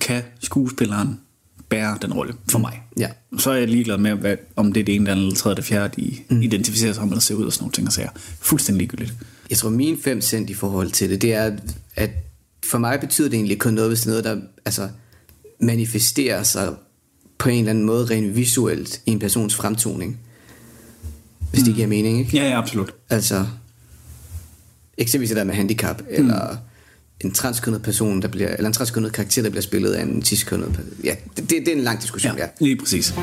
[0.00, 1.20] kan skuespilleren
[1.68, 2.82] bære den rolle for mig?
[2.98, 3.08] Ja.
[3.38, 5.64] Så er jeg ligeglad med, hvad, om det er det ene, eller det tredje, det
[5.64, 6.42] fjerde, de mm.
[6.42, 8.10] identificerer sig om, eller ser ud og sådan nogle ting, og sager.
[8.40, 9.14] Fuldstændig ligegyldigt.
[9.50, 11.56] Jeg tror, min 5 cent i forhold til det, det er,
[11.96, 12.10] at
[12.64, 14.88] for mig betyder det egentlig kun noget, hvis det er noget, der altså,
[15.60, 16.74] manifesterer sig
[17.44, 20.18] på en eller anden måde rent visuelt i en persons fremtoning.
[21.50, 22.36] Hvis det giver mening, ikke?
[22.36, 22.94] Ja, ja, absolut.
[23.10, 23.46] Altså,
[24.98, 26.56] eksempelvis det der med handicap, eller
[27.20, 30.68] en transkønnet person, der bliver, eller en transkønnet karakter, der bliver spillet af en ciskønnet
[30.68, 30.92] person.
[31.04, 32.42] Ja, det, det, det er en lang diskussion, ja.
[32.42, 33.14] Ja, lige præcis.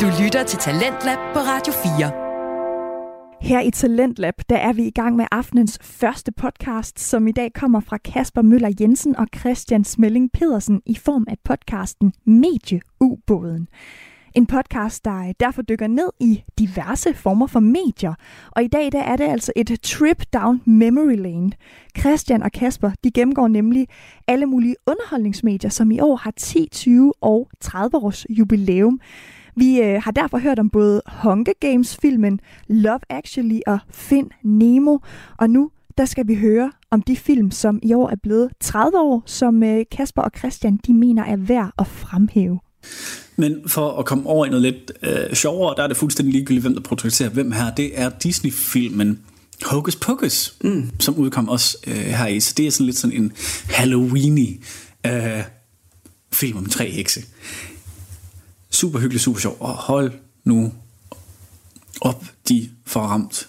[0.00, 2.29] Du lytter til Talentlab på Radio 4.
[3.40, 7.52] Her i Talentlab, der er vi i gang med aftenens første podcast, som i dag
[7.52, 13.68] kommer fra Kasper Møller Jensen og Christian Smelling Pedersen i form af podcasten Medieubåden.
[14.34, 18.14] En podcast, der derfor dykker ned i diverse former for medier.
[18.50, 21.52] Og i dag der er det altså et trip down memory lane.
[21.98, 23.88] Christian og Kasper de gennemgår nemlig
[24.26, 29.00] alle mulige underholdningsmedier, som i år har 10, 20 og 30 års jubilæum.
[29.56, 34.98] Vi øh, har derfor hørt om både Hunger Games-filmen, Love Actually og Find Nemo.
[35.38, 38.98] Og nu der skal vi høre om de film, som i år er blevet 30
[38.98, 42.58] år, som øh, Kasper og Christian de mener er værd at fremhæve.
[43.36, 46.64] Men for at komme over i noget lidt øh, sjovere, der er det fuldstændig ligegyldigt,
[46.64, 47.74] hvem der producerer hvem her.
[47.74, 49.18] Det er Disney-filmen
[49.64, 50.90] Hocus Pocus, mm.
[51.00, 52.40] som udkom også øh, her i.
[52.40, 53.32] Så det er sådan lidt sådan en
[53.68, 54.60] Halloweeny
[55.06, 55.42] øh,
[56.32, 57.20] film om tre hekse.
[58.70, 59.56] Super hyggelig, super sjov.
[59.60, 60.12] Og hold
[60.44, 60.72] nu
[62.00, 63.48] op, de får ramt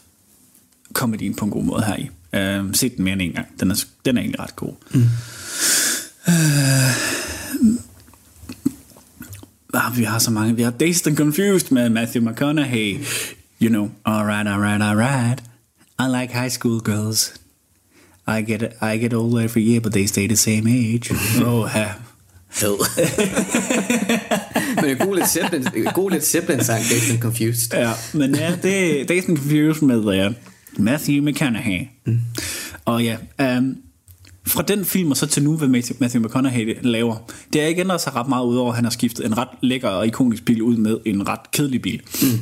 [0.93, 2.10] komedien på en god måde her i.
[2.34, 3.47] Øh, set den mere end en gang.
[3.60, 4.73] Den er, den er egentlig ret god.
[4.93, 5.01] Mm.
[6.27, 6.91] Øh,
[9.73, 10.55] ah, vi har så mange.
[10.55, 13.05] Vi har Dazed and Confused med Matthew McConaughey.
[13.62, 15.43] You know, alright, alright, alright.
[15.99, 17.34] I like high school girls.
[18.27, 21.12] I get I get older every year, but they stay the same age.
[21.45, 21.67] oh,
[22.51, 22.67] ha.
[24.81, 27.73] men en god lidt Zeppelin, god lidt Zeppelin sang, Dazed and Confused.
[27.73, 30.33] Ja, men ja, det er Dazed and Confused med uh,
[30.77, 31.87] Matthew McConaughey.
[32.05, 32.19] Mm.
[32.85, 33.17] Og ja,
[33.57, 33.75] um,
[34.47, 35.67] fra den film og så til nu, hvad
[35.99, 38.91] Matthew McConaughey laver, det er ikke ændret sig ret meget ud over, at han har
[38.91, 42.01] skiftet en ret lækker og ikonisk bil ud med en ret kedelig bil.
[42.21, 42.39] Mm.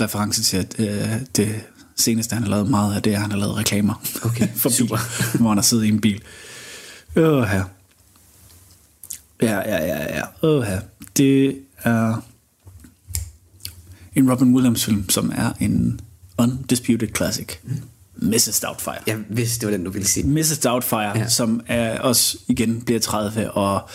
[0.00, 0.86] Reference til, at uh,
[1.36, 1.60] det
[1.96, 4.68] seneste, han har lavet meget af det, er, at han har lavet reklamer okay, for
[4.68, 4.98] bil, super.
[5.38, 6.22] hvor han har siddet i en bil.
[7.16, 7.64] Åh, her.
[9.54, 10.60] Ja, ja, ja, ja.
[10.64, 10.80] Her.
[11.16, 12.22] Det er
[14.14, 16.00] en Robin Williams film, som er en
[16.38, 17.46] undisputed classic.
[17.64, 17.70] Mm.
[18.16, 18.60] Mrs.
[18.60, 18.98] Doubtfire.
[19.06, 20.26] Jeg vidste, det var den, du ville sige.
[20.26, 20.58] Mrs.
[20.58, 21.28] Doubtfire, ja.
[21.28, 23.88] som er også igen bliver 30, og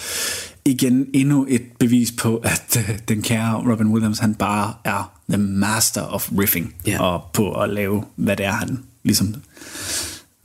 [0.65, 5.37] igen endnu et bevis på, at uh, den kære Robin Williams, han bare er the
[5.37, 7.01] master of riffing, Ja.
[7.01, 9.35] og på at lave, hvad det er, han ligesom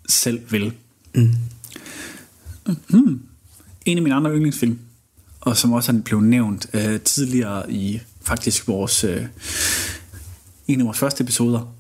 [0.09, 0.73] selv vil.
[1.15, 1.35] Mm.
[2.89, 3.23] Hmm.
[3.85, 4.79] En af mine andre yndlingsfilm,
[5.43, 9.17] og som også blevet nævnt uh, tidligere i faktisk vores uh,
[10.69, 11.75] en af vores første episoder,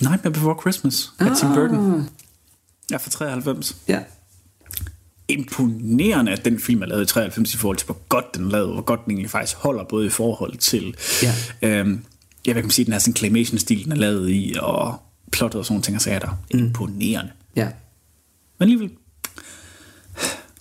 [0.00, 2.08] Nightmare Before Christmas af Tim Burton.
[2.90, 4.00] Ja, fra 93 Ja.
[5.28, 8.50] imponerende, at den film er lavet i 93 i forhold til, hvor godt den er
[8.50, 11.34] lavet, hvor godt den egentlig faktisk holder, både i forhold til, Ja.
[11.62, 12.04] øhm,
[12.46, 15.66] jeg vil kan sige, den er sådan claymation-stil, den er lavet i, og plottet og
[15.66, 16.38] sådan ting og sager der.
[16.50, 17.32] Imponerende.
[17.56, 17.64] Ja.
[18.58, 18.90] Men alligevel,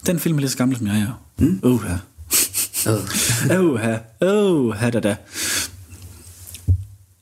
[0.05, 1.21] den film er lige så gammel, som jeg er.
[1.39, 1.59] Mm.
[1.63, 1.97] Uh, ja.
[4.21, 5.15] Oh, ha, da, da.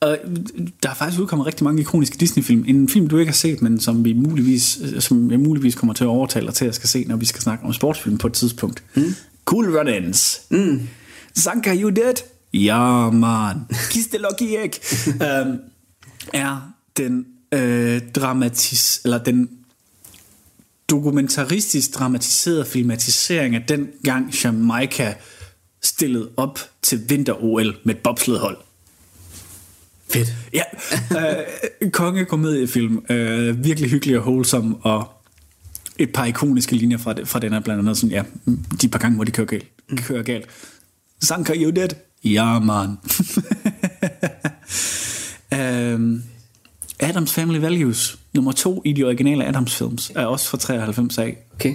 [0.00, 0.18] Og
[0.82, 2.64] der er faktisk udkommet rigtig mange ikoniske Disney-film.
[2.68, 6.04] En film, du ikke har set, men som, vi muligvis, som jeg muligvis kommer til
[6.04, 8.32] at overtale dig til at skal se, når vi skal snakke om sportsfilm på et
[8.32, 8.82] tidspunkt.
[8.94, 9.14] Mm.
[9.44, 10.40] Cool Runnings.
[10.50, 10.88] Mm.
[11.34, 12.14] Sanka, you dead?
[12.54, 13.56] Ja, man.
[13.90, 14.72] Kiss the lucky egg.
[15.46, 15.58] um,
[16.32, 19.50] er den øh, dramatis, eller den
[20.90, 25.14] dokumentaristisk dramatiseret filmatisering af den gang Jamaica
[25.82, 28.56] stillede op til vinter-OL med et bobsledhold.
[30.10, 30.34] Fedt.
[30.52, 30.62] Ja,
[31.18, 33.04] øh, kongekomediefilm.
[33.10, 35.12] Øh, virkelig hyggelig og wholesome, og
[35.98, 38.22] et par ikoniske linjer fra, det, fra den er blandt andet sådan, ja,
[38.82, 39.66] de par gange, hvor de kører galt.
[39.96, 40.46] Kører galt.
[41.22, 41.88] Sanka, you dead?
[42.24, 42.96] Ja, man.
[45.60, 46.22] øhm,
[47.00, 51.38] Adams Family Values, nummer to i de originale Adams films, er også fra 93 af.
[51.54, 51.74] Okay.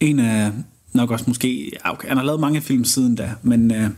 [0.00, 0.52] En af,
[0.92, 3.90] nok også måske, okay, han har lavet mange film siden da, men øh,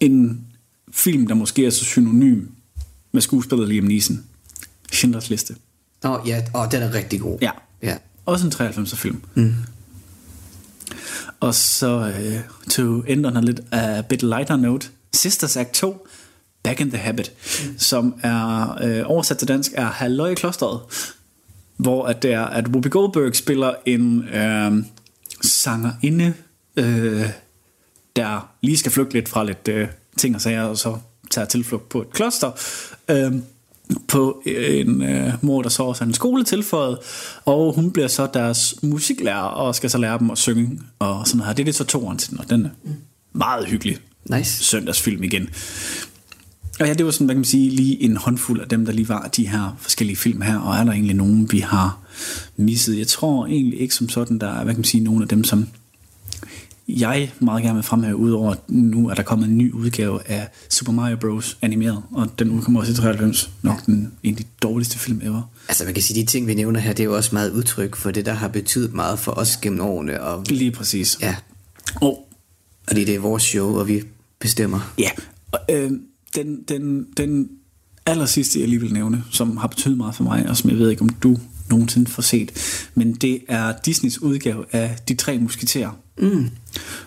[0.00, 0.46] en
[0.92, 2.46] film, der måske er så synonym
[3.12, 4.24] med skuespillet Liam Neeson.
[4.92, 5.56] Schindlers Liste.
[6.04, 7.38] Åh, oh, ja, oh, den er rigtig god.
[7.42, 7.50] Ja.
[7.82, 7.96] Ja.
[8.26, 9.22] Også en 93'er film.
[9.34, 9.54] Mm.
[11.40, 16.06] Og så øh, to end on a lidt a bit lighter note, Sisters Act 2,
[16.62, 17.32] Back in the Habit,
[17.66, 17.78] mm.
[17.78, 20.80] som er øh, oversat til dansk er Halløj i klosteret,
[21.76, 24.84] hvor at det er, at Whoopi Goldberg spiller en øh,
[25.42, 26.34] sangerinde,
[26.76, 27.26] øh,
[28.16, 30.96] der lige skal flygte lidt fra lidt øh, ting og sager, og så
[31.30, 32.50] tager tilflugt på et kloster.
[33.08, 33.32] Øh,
[34.08, 36.98] på en øh, mor, der så også en skole tilføjet,
[37.44, 41.46] og hun bliver så deres musiklærer, og skal så lære dem at synge, og sådan
[41.46, 41.52] her.
[41.52, 42.70] Det er det så toeren til den, og den er
[43.32, 43.98] meget hyggelig
[44.30, 44.64] Nice.
[44.64, 45.48] søndagsfilm igen.
[46.80, 48.92] Og ja, det var sådan, hvad kan man sige, lige en håndfuld af dem, der
[48.92, 51.98] lige var de her forskellige film her, og er der egentlig nogen, vi har
[52.56, 52.98] misset?
[52.98, 55.44] Jeg tror egentlig ikke som sådan, der er, hvad kan man sige, nogle af dem,
[55.44, 55.66] som
[56.88, 60.48] jeg meget gerne vil fremhæve, udover at nu er der kommet en ny udgave af
[60.68, 61.58] Super Mario Bros.
[61.62, 65.42] animeret, og den udkommer også i 93, nok den de dårligste film ever.
[65.68, 67.96] Altså man kan sige, de ting, vi nævner her, det er jo også meget udtryk
[67.96, 70.22] for det, der har betydet meget for os gennem årene.
[70.22, 71.18] Og, Lige præcis.
[71.20, 71.36] ja,
[71.94, 72.28] Og
[72.88, 74.02] fordi det er vores show, og vi
[74.38, 74.92] bestemmer.
[74.98, 75.10] Ja,
[75.52, 75.90] og, øh,
[76.34, 77.48] den, den, den
[78.06, 80.78] aller sidste, jeg lige vil nævne, som har betydet meget for mig, og som jeg
[80.78, 81.36] ved ikke, om du
[81.70, 82.52] nogensinde får set,
[82.94, 85.90] men det er Disneys udgave af De Tre Musketerer.
[86.18, 86.50] Mm.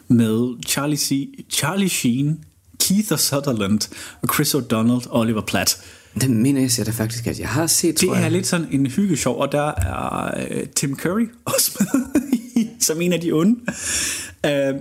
[0.08, 2.40] Med Charlie, C- Charlie Sheen,
[2.80, 3.80] Keith Sutherland
[4.22, 5.78] og Chris O'Donnell og Oliver Platt.
[6.22, 8.24] Den mener jeg ser det faktisk, at jeg har set, Det jeg.
[8.24, 13.14] er lidt sådan en hyggeshow, og der er øh, Tim Curry også med som en
[13.14, 13.60] af de onde.
[14.46, 14.74] Øh,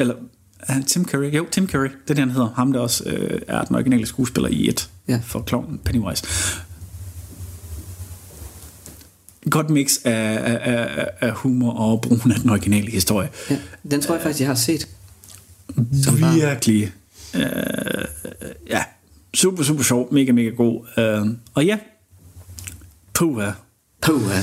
[0.00, 0.14] eller
[0.60, 1.34] er Tim Curry?
[1.36, 2.48] Jo, Tim Curry, det er det, han hedder.
[2.56, 5.20] Ham, der også øh, er den originale skuespiller i et Ja.
[5.24, 6.24] for klovnen Pennywise.
[9.50, 13.28] Godt mix af, af, af, af humor og brugen af den originale historie.
[13.50, 13.58] Ja,
[13.90, 14.88] den tror jeg faktisk, jeg har set.
[16.04, 16.16] Som.
[16.34, 16.92] Virkelig.
[17.34, 17.42] Øh,
[18.70, 18.84] ja,
[19.34, 20.14] super, super sjov.
[20.14, 20.86] Mega, mega god.
[20.98, 21.78] Øh, og ja,
[23.14, 23.50] puha.
[24.02, 24.42] Puha.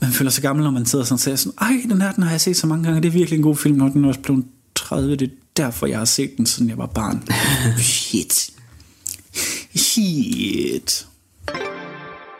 [0.00, 2.22] Man føler sig gammel, når man sidder sådan og siger sådan, ej, den her, den
[2.22, 4.08] har jeg set så mange gange, det er virkelig en god film, når den er
[4.08, 4.44] også blevet
[4.74, 7.28] 30, det er derfor, jeg har set den, siden jeg var barn.
[7.78, 8.50] Shit.
[9.76, 11.06] Shit.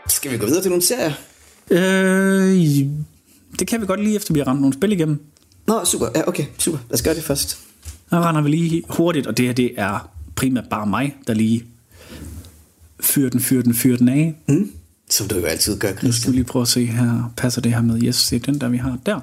[0.08, 1.12] Skal vi gå videre til nogle serier?
[1.70, 2.86] Øh,
[3.58, 5.22] det kan vi godt lige efter, vi har ramt nogle spil igennem.
[5.66, 6.06] Nå, super.
[6.14, 6.78] Ja, okay, super.
[6.88, 7.58] Lad os gøre det først.
[8.10, 11.64] Så render vi lige hurtigt, og det her, det er primært bare mig, der lige
[13.00, 14.34] fyrer den, fyrer den, fyrer den af.
[14.48, 14.72] Mm.
[15.10, 16.34] Som du jo altid gør, Nu skal vi Christian.
[16.34, 18.98] lige prøve at se her, passer det her med, yes, er den der, vi har
[19.06, 19.20] der.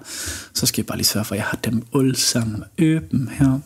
[0.54, 3.60] Så skal jeg bare lige sørge for, at jeg har dem alle sammen åben her.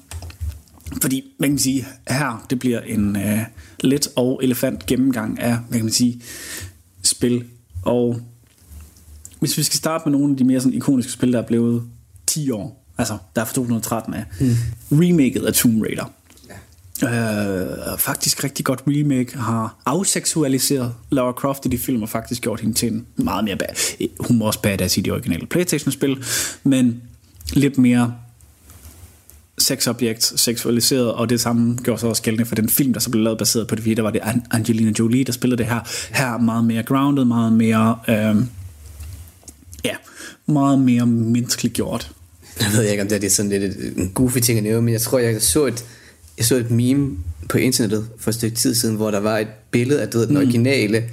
[1.01, 3.39] Fordi, man kan sige, her, det bliver en øh,
[3.79, 6.21] let og elefant gennemgang af, hvad kan man sige,
[7.07, 7.43] spil.
[7.83, 8.21] Og
[9.39, 11.83] hvis vi skal starte med nogle af de mere sådan ikoniske spil, der er blevet
[12.27, 14.55] 10 år, altså der er fra 2013 af, mm.
[14.91, 16.11] remaket af Tomb Raider.
[17.03, 22.59] Øh, faktisk rigtig godt remake har afseksualiseret Lara Croft i de film og faktisk gjort
[22.59, 24.07] hende til en meget mere bad.
[24.19, 26.23] Hun var også badass i de originale Playstation-spil,
[26.63, 27.01] men
[27.53, 28.15] lidt mere
[29.57, 33.23] sexobjekt, seksualiseret, og det samme gjorde så også gældende for den film, der så blev
[33.23, 35.79] lavet baseret på det, fordi der var det An- Angelina Jolie, der spillede det her.
[36.11, 38.35] Her meget mere grounded, meget mere, øh,
[39.85, 39.95] ja,
[40.47, 42.11] meget mere menneskeligt gjort.
[42.59, 44.93] Jeg ved ikke, om det er, det sådan lidt en goofy ting at nævne, men
[44.93, 45.85] jeg tror, jeg så et,
[46.37, 47.17] jeg så et meme
[47.49, 50.37] på internettet for et stykke tid siden, hvor der var et billede af ved, den
[50.37, 51.03] originale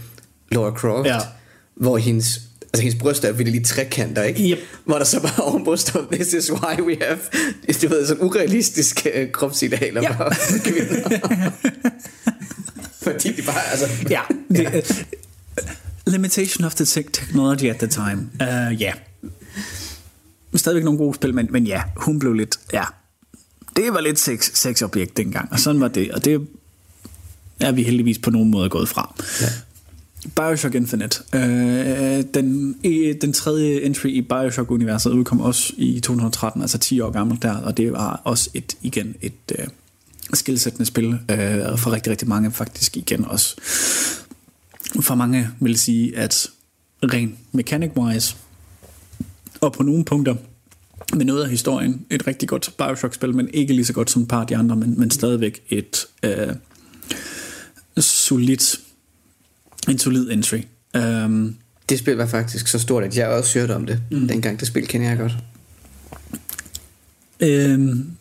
[0.52, 1.18] Laura Croft, Ja.
[1.74, 2.40] hvor hendes,
[2.72, 4.50] altså hendes bryster er lige trekanter, ikke?
[4.50, 4.58] Yep.
[4.84, 7.18] Hvor der så bare ovenpå står, this is why we have,
[7.82, 10.10] du ved, sådan urealistiske uh, kropsidealer Ja.
[10.12, 10.32] for
[10.64, 11.18] kvinder.
[13.02, 13.86] Fordi de bare, altså...
[14.10, 14.66] Ja, det,
[16.06, 18.30] uh, limitation of the tech technology at the time.
[18.40, 18.94] Ja, uh, yeah.
[20.54, 22.84] Stadigvæk nogle gode spil, men, men ja, hun blev lidt, ja,
[23.76, 26.46] det var lidt sex, sexobjekt dengang, og sådan var det, og det
[27.60, 29.14] er vi heldigvis på nogen måde gået fra.
[29.40, 29.46] Ja.
[30.28, 31.22] Bioshock Infinite.
[31.34, 32.72] Øh, den,
[33.22, 37.76] den tredje entry i Bioshock-universet udkom også i 2013, altså 10 år gammel der, og
[37.76, 39.66] det var også et, igen et øh,
[40.34, 43.56] skilsættende spil øh, for rigtig, rigtig mange faktisk igen også.
[45.00, 46.48] For mange vil sige, at
[47.02, 48.36] ren mechanic-wise,
[49.60, 50.34] og på nogle punkter
[51.14, 54.28] med noget af historien, et rigtig godt Bioshock-spil, men ikke lige så godt som et
[54.28, 56.54] par af de andre, men, men stadigvæk et øh,
[57.98, 58.80] solidt
[59.88, 60.60] en solid entry.
[60.94, 61.56] Um,
[61.88, 64.02] Det spil var faktisk så stort, at jeg også hørte om det.
[64.10, 64.28] Mm.
[64.28, 65.32] Dengang det spil kender jeg godt.
[67.80, 68.16] um,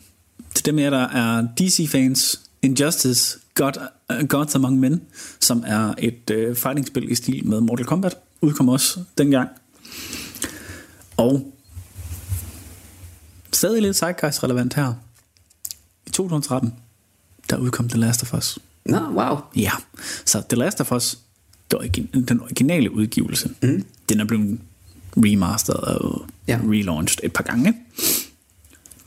[0.54, 3.72] til dem af jer, der er DC-fans, Injustice, God,
[4.20, 5.00] uh, Gods Among Men,
[5.40, 9.48] som er et uh, fighting-spil i stil med Mortal Kombat, udkom også dengang.
[11.16, 11.52] Og
[13.52, 14.94] stadig lidt zeitgeist-relevant her.
[16.06, 16.74] I 2013,
[17.50, 18.58] der udkom The Last of Us.
[18.86, 19.38] Nå, wow.
[19.56, 19.70] Ja,
[20.24, 21.18] så The Last of Us,
[22.28, 23.84] den originale udgivelse, mm.
[24.08, 24.58] den er blevet
[25.16, 26.60] remasteret og Ja.
[26.70, 27.74] relaunched et par gange.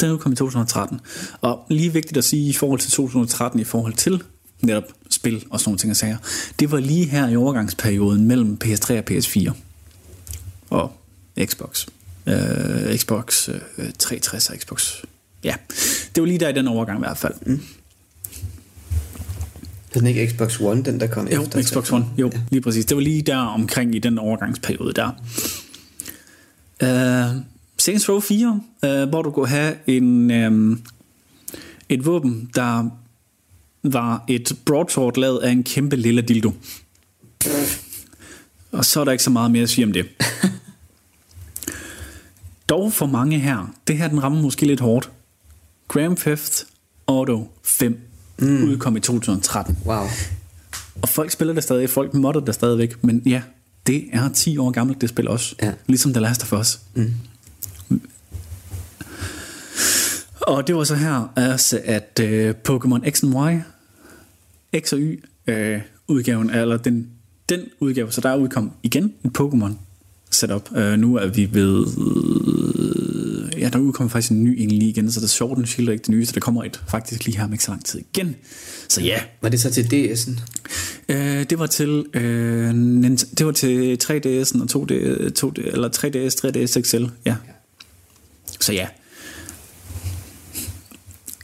[0.01, 0.99] Den udkom i 2013.
[1.41, 4.24] Og lige vigtigt at sige i forhold til 2013, i forhold til
[4.61, 6.18] netop spil og sådan nogle ting og sager,
[6.59, 9.51] det var lige her i overgangsperioden mellem PS3 og PS4
[10.70, 10.91] og
[11.45, 11.88] Xbox.
[12.28, 14.93] Øh, Xbox øh, 360 og Xbox.
[15.43, 15.55] Ja,
[16.16, 17.34] det var lige der i den overgang i hvert fald.
[17.45, 17.61] Mm.
[19.96, 21.64] Hed den ikke Xbox One, den der kom Jo, efter?
[21.64, 22.06] Xbox One.
[22.18, 22.41] Jo, ja.
[22.52, 22.86] lige præcis.
[22.86, 25.08] Det var lige der omkring i den overgangsperiode der.
[26.84, 27.41] Uh,
[27.78, 30.82] Saints Row 4, uh, hvor du kunne have en, um,
[31.89, 32.89] et våben, der
[33.84, 36.52] var et broadsword lavet af en kæmpe lille dildo.
[38.72, 40.06] Og så er der ikke så meget mere at sige om det.
[42.70, 45.12] Dog for mange her, det her den rammer måske lidt hårdt.
[45.88, 46.66] Grand Theft
[47.08, 48.70] Auto 5 mm.
[48.70, 49.78] udkom i 2013.
[49.86, 50.06] Wow.
[51.02, 53.42] Og folk spiller det stadig, folk modder det stadigvæk, men ja,
[53.88, 55.56] det er 10 år gammelt, det spil også.
[55.62, 55.72] Ja.
[55.88, 56.80] Ligesom The Last of Us.
[56.94, 57.14] Mm.
[60.42, 63.62] Og det var så her, altså, at uh, Pokémon X and Y,
[64.80, 67.08] X og Y uh, udgaven, eller den,
[67.50, 69.72] den udgave, så der udkom igen en Pokémon
[70.32, 70.72] setup.
[70.72, 71.86] Uh, nu er vi ved...
[73.58, 75.89] Ja, der udkommer faktisk en ny en lige igen, så der er Sword and Shield
[75.89, 77.86] er ikke det nye, så der kommer et faktisk lige her om ikke så lang
[77.86, 78.36] tid igen.
[78.89, 80.39] Så ja, Var det så til DS'en?
[81.10, 82.74] Øh, det var til øh,
[83.38, 84.93] det var til 3DS'en og 2D,
[85.39, 87.36] 2D eller 3DS, 3DS XL, ja.
[88.60, 88.88] Så ja.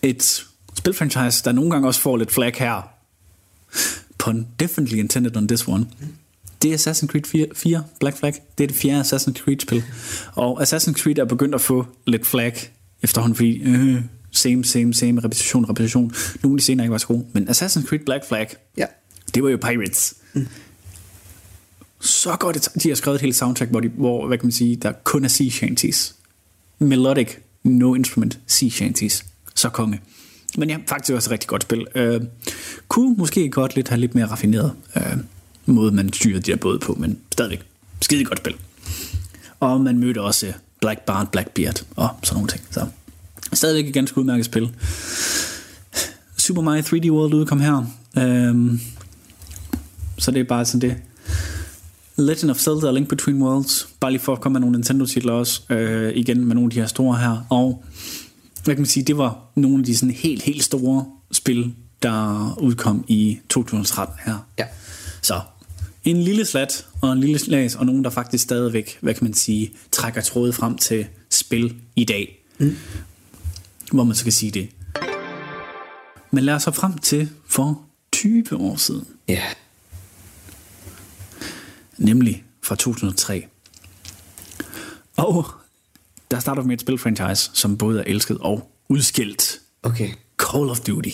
[0.01, 0.45] et
[0.77, 2.89] spilfranchise, der nogle gange også får lidt flag her.
[4.17, 5.85] Pun definitely intended on this one.
[6.61, 8.33] Det er Assassin's Creed 4, 4 Black Flag.
[8.57, 9.83] Det er det fjerde Assassin's Creed-spil.
[10.35, 12.53] Og Assassin's Creed er begyndt at få lidt flag
[13.03, 14.01] efterhånden, fordi øh,
[14.31, 16.13] same, same, same, repetition, repetition.
[16.43, 17.25] Nogle af de senere ikke var så gode.
[17.33, 18.47] Men Assassin's Creed Black Flag,
[18.77, 18.85] Ja.
[19.35, 20.13] det var jo Pirates.
[20.33, 20.47] Mm.
[21.99, 24.51] Så godt, et- de har skrevet et helt soundtrack, hvor, de, hvor hvad kan man
[24.51, 26.15] sige, der kun er sea shanties.
[26.79, 27.27] Melodic,
[27.63, 29.25] no instrument, sea shanties.
[29.55, 30.01] Så konge.
[30.57, 31.85] Men ja, faktisk også et rigtig godt spil.
[31.95, 32.21] Uh,
[32.87, 35.01] kunne måske godt lidt have lidt mere raffineret uh,
[35.65, 37.61] måde, man styrer de der både på, men stadigvæk
[38.01, 38.55] skide godt spil.
[39.59, 42.63] Og man mødte også øh, Black Bart, Blackbeard og sådan nogle ting.
[42.71, 42.85] Så
[43.53, 44.69] stadigvæk et ganske udmærket spil.
[46.37, 47.85] Super Mario 3D World udkom her.
[48.17, 48.79] Øhm,
[50.17, 50.97] så det er bare sådan det.
[52.17, 53.89] Legend of Zelda og Link Between Worlds.
[53.99, 55.61] Bare lige for at komme med nogle Nintendo-titler også.
[55.69, 57.45] Øh, igen med nogle af de her store her.
[57.49, 57.83] Og
[58.63, 62.55] hvad kan man sige, det var nogle af de sådan helt, helt store spil, der
[62.61, 64.47] udkom i 2013 her.
[64.59, 64.65] Ja.
[65.21, 65.41] Så
[66.03, 69.33] en lille slat og en lille slas, og nogen, der faktisk stadigvæk, hvad kan man
[69.33, 72.45] sige, trækker trådet frem til spil i dag.
[72.57, 72.77] Mm.
[73.91, 74.69] Hvor man så kan sige det.
[76.31, 79.07] Men lad os så frem til for 20 år siden.
[79.27, 79.41] Ja.
[82.01, 83.47] nemlig fra 2003.
[85.17, 85.45] Og
[86.31, 89.59] der starter vi med et spilfranchise, som både er elsket og udskilt.
[89.83, 90.09] Okay.
[90.37, 91.09] Call of Duty.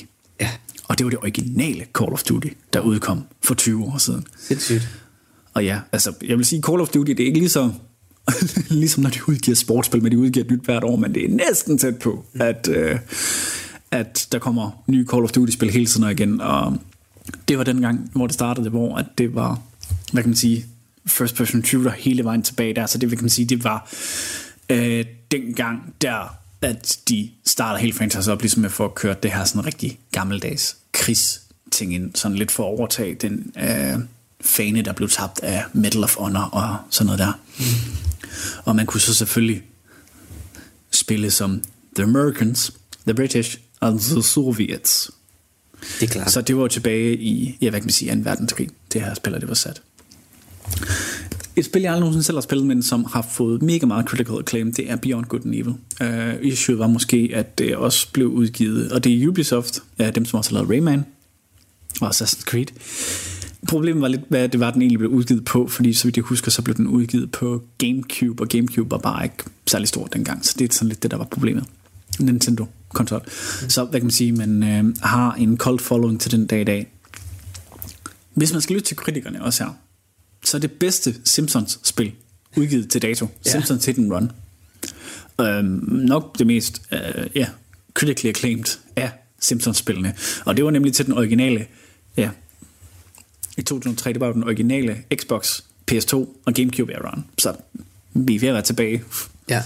[0.88, 4.26] Og det var det originale Call of Duty, der udkom for 20 år siden.
[4.40, 4.90] Sindssygt.
[5.54, 7.72] Og ja, altså, jeg vil sige, Call of Duty, det er ikke lige så,
[8.70, 11.30] ligesom når de udgiver sportsspil, men de udgiver et nyt hvert år, men det er
[11.30, 13.00] næsten tæt på, at, øh,
[13.92, 16.42] at der kommer nye Call of Duty-spil hele tiden og igen.
[16.42, 16.78] Og
[17.48, 19.60] det var den gang, hvor det startede, hvor at det var,
[20.14, 20.66] hvad kan man sige,
[21.06, 23.90] first person shooter hele vejen tilbage der, så det vil kan man sige, det var
[24.70, 29.16] øh, den gang der, at de startede hele franchise op, ligesom med for at køre
[29.24, 34.00] det her sådan rigtig gammeldags krigsting ind, sådan lidt for at overtage den øh,
[34.42, 37.40] fane, der blev tabt af Medal of Honor og sådan noget der.
[37.60, 37.66] Mm.
[38.66, 39.64] Og man kunne så selvfølgelig
[40.92, 41.62] spille som
[41.96, 42.74] The Americans,
[43.08, 45.12] The British og The Soviets.
[46.00, 46.32] Det er klart.
[46.32, 48.22] Så det var jo tilbage i, ja, hvad kan man sige, 2.
[48.24, 49.82] verdenskrig, det her spil, det var sat.
[51.58, 54.36] Et spil, jeg aldrig nogensinde selv har spillet, men som har fået mega meget critical
[54.40, 55.74] acclaim, det er Beyond Good and Evil.
[56.02, 60.26] Uh, issue var måske, at det også blev udgivet, og det er Ubisoft, uh, dem
[60.26, 61.06] som også har lavet Rayman
[62.02, 62.66] og Assassin's Creed.
[63.68, 66.24] Problemet var lidt, hvad det var, den egentlig blev udgivet på, fordi så vidt jeg
[66.24, 70.46] husker, så blev den udgivet på Gamecube, og Gamecube var bare ikke særlig stor dengang,
[70.46, 71.66] så det er sådan lidt det, der var problemet.
[72.20, 73.22] Nintendo-konsol.
[73.22, 73.70] Mm.
[73.70, 76.64] Så hvad kan man sige, man øh, har en cult following til den dag i
[76.64, 76.92] dag.
[78.34, 79.72] Hvis man skal lytte til kritikerne også her,
[80.46, 82.12] så det bedste Simpsons-spil
[82.58, 83.28] udgivet til dato.
[83.46, 83.52] Ja.
[83.52, 84.32] Simpsons Hit and Run.
[85.42, 87.48] Øhm, nok det mest øh, ja,
[87.94, 90.16] critically acclaimed af Simpsons-spillene.
[90.46, 91.66] Og det var nemlig til den originale,
[92.18, 92.30] ja,
[93.58, 95.62] i 2003, det var den originale Xbox,
[95.92, 97.26] PS2 og Gamecube æraen.
[97.38, 97.54] Så
[98.14, 99.04] vi er ved at være tilbage.
[99.50, 99.64] Ja.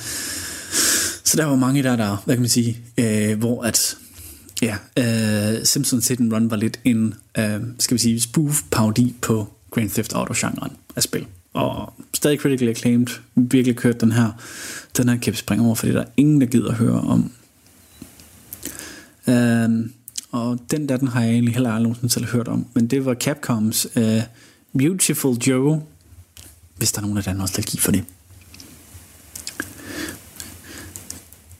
[1.23, 3.97] Så der var mange der, der hvad kan man sige, øh, hvor at
[4.61, 9.53] ja, øh, Simpsons Hit and Run var lidt en, øh, skal vi sige, spoof-parodi på
[9.71, 11.27] Grand Theft Auto-genren af spil.
[11.53, 14.31] Og stadig critically acclaimed, virkelig kørt den her,
[14.97, 17.31] den her kan vi over, fordi der er ingen, der gider at høre om.
[19.27, 19.93] Um,
[20.31, 23.05] og den der, den har jeg egentlig heller aldrig nogensinde selv hørt om, men det
[23.05, 24.21] var Capcoms uh,
[24.77, 25.81] Beautiful Joe,
[26.77, 28.03] hvis der er nogen af der er nostalgi for det.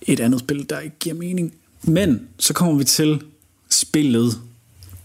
[0.02, 1.54] et andet spil, der ikke giver mening.
[1.84, 3.22] Men så kommer vi til
[3.70, 4.42] spillet,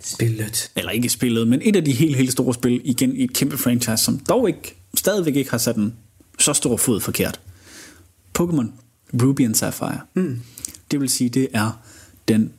[0.07, 0.71] Spillet.
[0.77, 3.59] eller ikke spillet, men et af de helt, helt store spil, igen i et kæmpe
[3.59, 5.95] franchise, som dog ikke, stadigvæk ikke har sat en
[6.39, 7.41] så stor fod forkert.
[8.39, 8.67] Pokémon
[9.23, 10.01] Ruby and Sapphire.
[10.15, 10.41] Mm.
[10.91, 11.81] Det vil sige, det er
[12.29, 12.53] den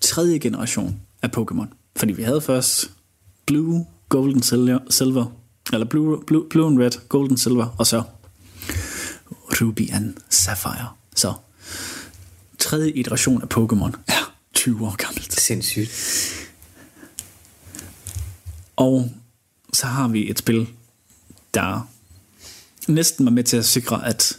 [0.00, 1.66] tredje generation af Pokémon.
[1.96, 2.90] Fordi vi havde først
[3.46, 5.26] Blue, Golden, Silver,
[5.72, 8.02] eller Blue, Blue, Blue and Red, Golden, Silver, og så
[9.60, 10.88] Ruby and Sapphire.
[11.16, 11.32] Så
[12.58, 15.40] tredje iteration af Pokémon er 20 år gammelt.
[15.40, 15.90] Sindssygt.
[18.76, 19.10] Og
[19.72, 20.68] så har vi et spil,
[21.54, 21.88] der
[22.88, 24.38] næsten var med til at sikre, at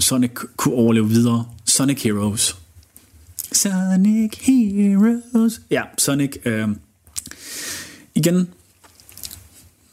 [0.00, 1.46] Sonic kunne overleve videre.
[1.64, 2.56] Sonic Heroes.
[3.52, 5.60] Sonic Heroes.
[5.70, 6.36] Ja, Sonic.
[6.44, 6.68] Øh,
[8.14, 8.48] igen,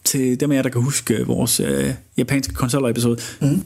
[0.04, 3.22] til dem af jer, der kan huske vores øh, japanske konsoller-episode.
[3.42, 3.64] Mm.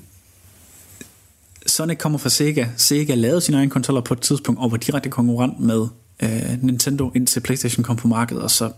[1.66, 2.68] Sonic kommer fra Sega.
[2.78, 5.88] Sega lavede sine egne konsoller på et tidspunkt, og var direkte konkurrent med
[6.20, 8.72] øh, Nintendo, indtil Playstation kom på markedet, og så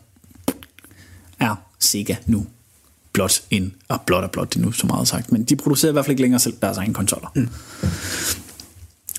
[1.39, 2.45] er Sega nu
[3.13, 5.91] blot en, og blot og blot det er nu så meget sagt, men de producerer
[5.91, 7.31] i hvert fald ikke længere selv deres egne konsoller.
[7.35, 7.49] Mm.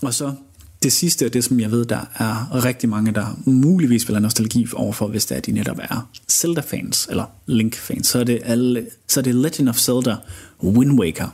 [0.03, 0.35] Og så
[0.83, 4.23] det sidste er det, som jeg ved, der er rigtig mange, der muligvis vil have
[4.23, 8.87] nostalgi overfor, hvis det er, de netop er Zelda-fans, eller Link-fans, så er det, alle,
[9.09, 10.17] så er det Legend of Zelda
[10.63, 11.29] Wind Waker.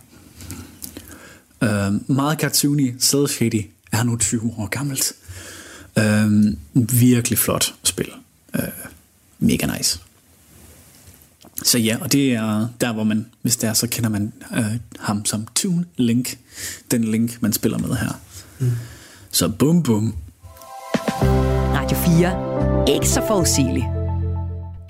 [1.62, 5.12] Uh, meget cartoony, cel shady, er nu 20 år gammelt.
[5.96, 8.08] Uh, virkelig flot spil.
[8.54, 8.64] Uh,
[9.38, 10.00] mega nice.
[11.62, 14.64] Så ja, og det er der, hvor man, hvis det er, så kender man uh,
[15.00, 16.38] ham som Toon Link.
[16.90, 18.20] Den Link, man spiller med her.
[18.58, 18.70] Mm.
[19.30, 20.14] Så bum bum.
[21.74, 22.94] Radio 4.
[22.94, 23.86] Ikke så forudsigeligt.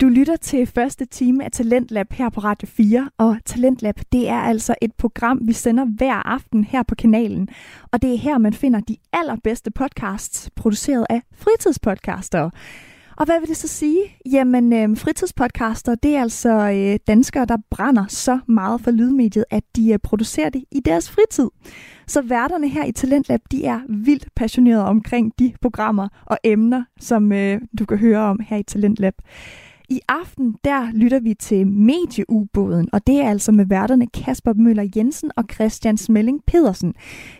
[0.01, 4.39] Du lytter til første time af Talentlab her på Radio 4, og Talentlab det er
[4.39, 7.47] altså et program, vi sender hver aften her på kanalen.
[7.91, 12.51] Og det er her, man finder de allerbedste podcasts, produceret af fritidspodcastere.
[13.17, 13.99] Og hvad vil det så sige?
[14.31, 19.63] Jamen, øh, fritidspodcaster, det er altså øh, danskere, der brænder så meget for lydmediet, at
[19.75, 21.49] de øh, producerer det i deres fritid.
[22.07, 27.31] Så værterne her i Talentlab, de er vildt passionerede omkring de programmer og emner, som
[27.31, 29.13] øh, du kan høre om her i Talentlab.
[29.89, 34.89] I aften, der lytter vi til Medieubåden, og det er altså med værterne Kasper Møller
[34.95, 36.93] Jensen og Christian Smelling Pedersen.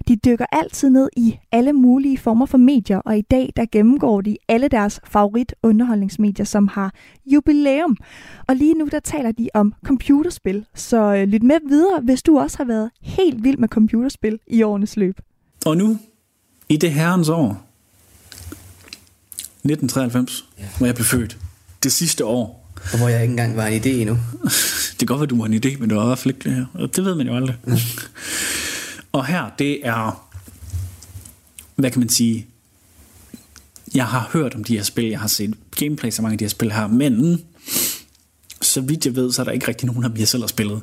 [0.07, 4.21] De dykker altid ned i alle mulige former for medier, og i dag der gennemgår
[4.21, 6.93] de alle deres favorit underholdningsmedier, som har
[7.25, 7.97] jubilæum.
[8.47, 12.39] Og lige nu der taler de om computerspil, så øh, lyt med videre, hvis du
[12.39, 15.19] også har været helt vild med computerspil i årenes løb.
[15.65, 15.97] Og nu,
[16.69, 17.65] i det herrens år,
[19.63, 20.63] 1993, ja.
[20.77, 21.37] hvor jeg blev født,
[21.85, 22.71] det sidste år.
[22.91, 24.17] Og hvor jeg ikke engang var en idé endnu.
[24.91, 26.49] det kan godt være, du var en idé, men du var i hvert fald ikke
[26.49, 26.65] det her.
[26.73, 27.55] Og det ved man jo aldrig.
[27.63, 27.77] Mm.
[29.11, 30.27] og her, det er,
[31.75, 32.47] hvad kan man sige,
[33.95, 36.43] jeg har hørt om de her spil, jeg har set gameplay så mange af de
[36.43, 37.41] her spil her, men
[38.61, 40.47] så vidt jeg ved, så er der ikke rigtig nogen af dem, jeg selv har
[40.47, 40.81] spillet.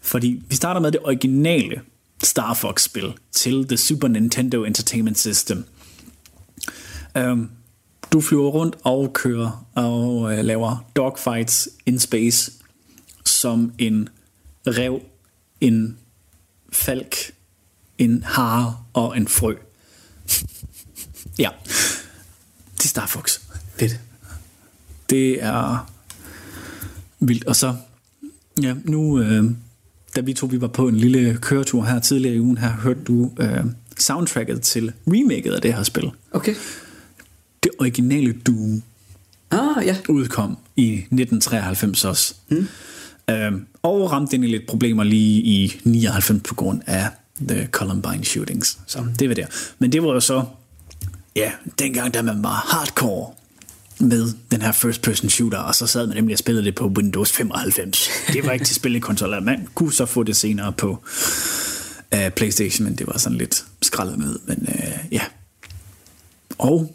[0.00, 1.80] Fordi vi starter med det originale
[2.22, 5.64] Star Fox-spil til The Super Nintendo Entertainment System.
[7.18, 7.50] Um,
[8.12, 12.52] du flyver rundt og kører og øh, laver dogfights in space
[13.24, 14.08] som en
[14.66, 15.00] rev,
[15.60, 15.98] en
[16.72, 17.16] falk,
[17.98, 19.54] en hare og en frø.
[21.38, 21.50] ja,
[22.76, 23.40] det er Star Fox.
[23.78, 24.00] Fedt.
[25.10, 25.90] Det er
[27.20, 27.44] vildt.
[27.44, 27.76] Og så,
[28.62, 29.44] ja, nu, øh,
[30.16, 33.00] da vi to vi var på en lille køretur her tidligere i ugen, her hørte
[33.04, 33.64] du øh,
[33.98, 36.10] soundtracket til remaket af det her spil.
[36.32, 36.54] Okay
[37.62, 38.82] det originale Doom
[39.50, 39.96] ah, ja.
[40.08, 42.34] udkom i 1993 også.
[42.48, 42.68] Mm.
[43.30, 47.08] Øhm, og ramte ind i lidt problemer lige i 99 på grund af
[47.48, 48.78] The Columbine shootings.
[48.86, 49.12] Så mm.
[49.12, 49.46] det var der.
[49.78, 50.44] Men det var jo så,
[51.36, 53.32] ja, dengang da man var hardcore
[54.00, 56.86] med den her first person shooter, og så sad man nemlig og spillede det på
[56.86, 58.08] Windows 95.
[58.32, 59.40] Det var ikke til spillekonsoller.
[59.40, 61.04] Man kunne så få det senere på
[62.14, 64.38] uh, Playstation, men det var sådan lidt skrællet med.
[64.46, 65.22] Men uh, ja.
[66.58, 66.94] Og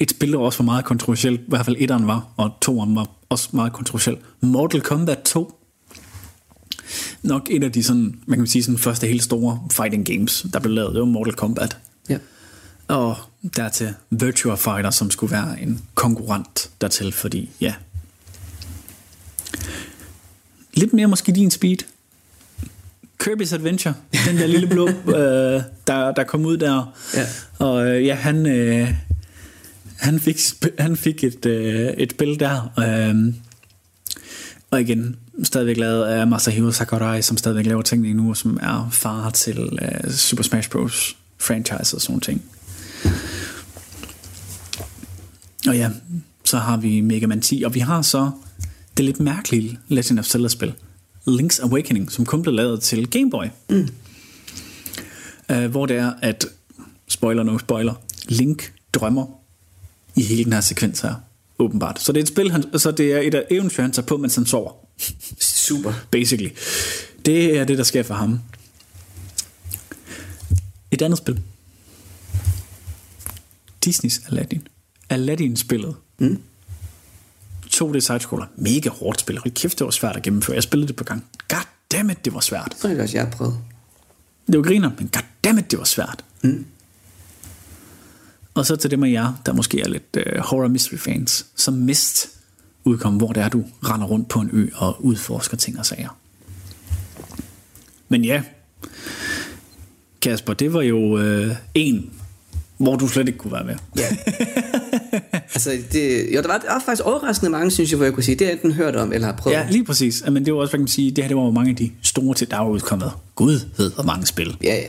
[0.00, 3.08] et spil, der også var meget kontroversielt, i hvert fald etteren var, og toeren var
[3.28, 4.16] også meget kontroversiel.
[4.40, 5.60] Mortal Kombat 2.
[7.22, 10.58] Nok en af de sådan, man kan sige, sådan første helt store fighting games, der
[10.58, 11.78] blev lavet, det var Mortal Kombat.
[12.08, 12.18] Ja.
[12.88, 13.16] Og
[13.56, 17.74] dertil Virtua Fighter, som skulle være en konkurrent dertil, fordi ja.
[20.74, 21.76] Lidt mere måske din speed.
[23.22, 23.94] Kirby's Adventure,
[24.26, 24.88] den der lille blå,
[25.18, 26.94] øh, der, der kom ud der.
[27.14, 27.26] Ja.
[27.58, 28.94] Og øh, ja, han, øh,
[30.04, 30.36] han fik,
[30.78, 33.34] han fik et, øh, et spil der, øh,
[34.70, 39.30] og igen, stadigvæk lavet af Masahiro Sakurai, som stadigvæk laver tingene nu, som er far
[39.30, 41.16] til øh, Super Smash Bros.
[41.38, 42.42] franchise og sådan ting.
[45.68, 45.90] Og ja,
[46.44, 48.30] så har vi Mega Man 10, og vi har så
[48.96, 50.72] det lidt mærkelige Legend of Zelda-spil,
[51.28, 53.44] Link's Awakening, som kun blev lavet til Game Boy.
[53.70, 53.88] Mm.
[55.52, 56.46] Uh, hvor det er, at,
[57.08, 57.94] spoiler no spoiler,
[58.28, 59.43] Link drømmer
[60.16, 61.14] i hele den her sekvens her,
[61.58, 62.00] åbenbart.
[62.00, 64.34] Så det er et spil, han, så det er et eventyr, han tager på, mens
[64.34, 64.72] han sover.
[65.40, 65.92] Super.
[66.10, 66.50] Basically.
[67.26, 68.40] Det er det, der sker for ham.
[70.90, 71.42] Et andet spil.
[73.86, 74.68] Disney's Aladdin.
[75.10, 75.96] Aladdin-spillet.
[76.18, 76.42] Mm.
[77.74, 78.46] 2D sidescroller.
[78.56, 79.38] Mega hårdt spil.
[79.38, 80.54] Hold kæft, det var svært at gennemføre.
[80.54, 81.24] Jeg spillede det på gang.
[81.48, 82.76] Goddammit, det var svært.
[82.82, 83.58] Det er også, jeg har prøvet.
[84.46, 86.24] Det var griner, men goddammit, det var svært.
[86.42, 86.66] Mm.
[88.54, 91.74] Og så til dem af jer, der måske er lidt uh, horror mystery fans, som
[91.74, 92.28] Mist
[92.84, 96.18] udkom, hvor det er, du render rundt på en ø og udforsker ting og sager.
[98.08, 98.42] Men ja,
[100.22, 102.10] Kasper, det var jo uh, en,
[102.76, 103.74] hvor du slet ikke kunne være med.
[103.96, 104.16] Ja.
[105.54, 108.22] altså, det, jo, der var, der var faktisk overraskende mange, synes jeg, hvor jeg kunne
[108.22, 109.56] sige, det har enten hørt om, eller har prøvet.
[109.56, 110.24] Ja, lige præcis.
[110.30, 111.90] Men det var også, hvad kan man sige, det her det var mange af de
[112.02, 113.12] store til, der var udkommet.
[113.34, 114.56] Gud ved, hvor mange spil.
[114.62, 114.86] Ja, ja.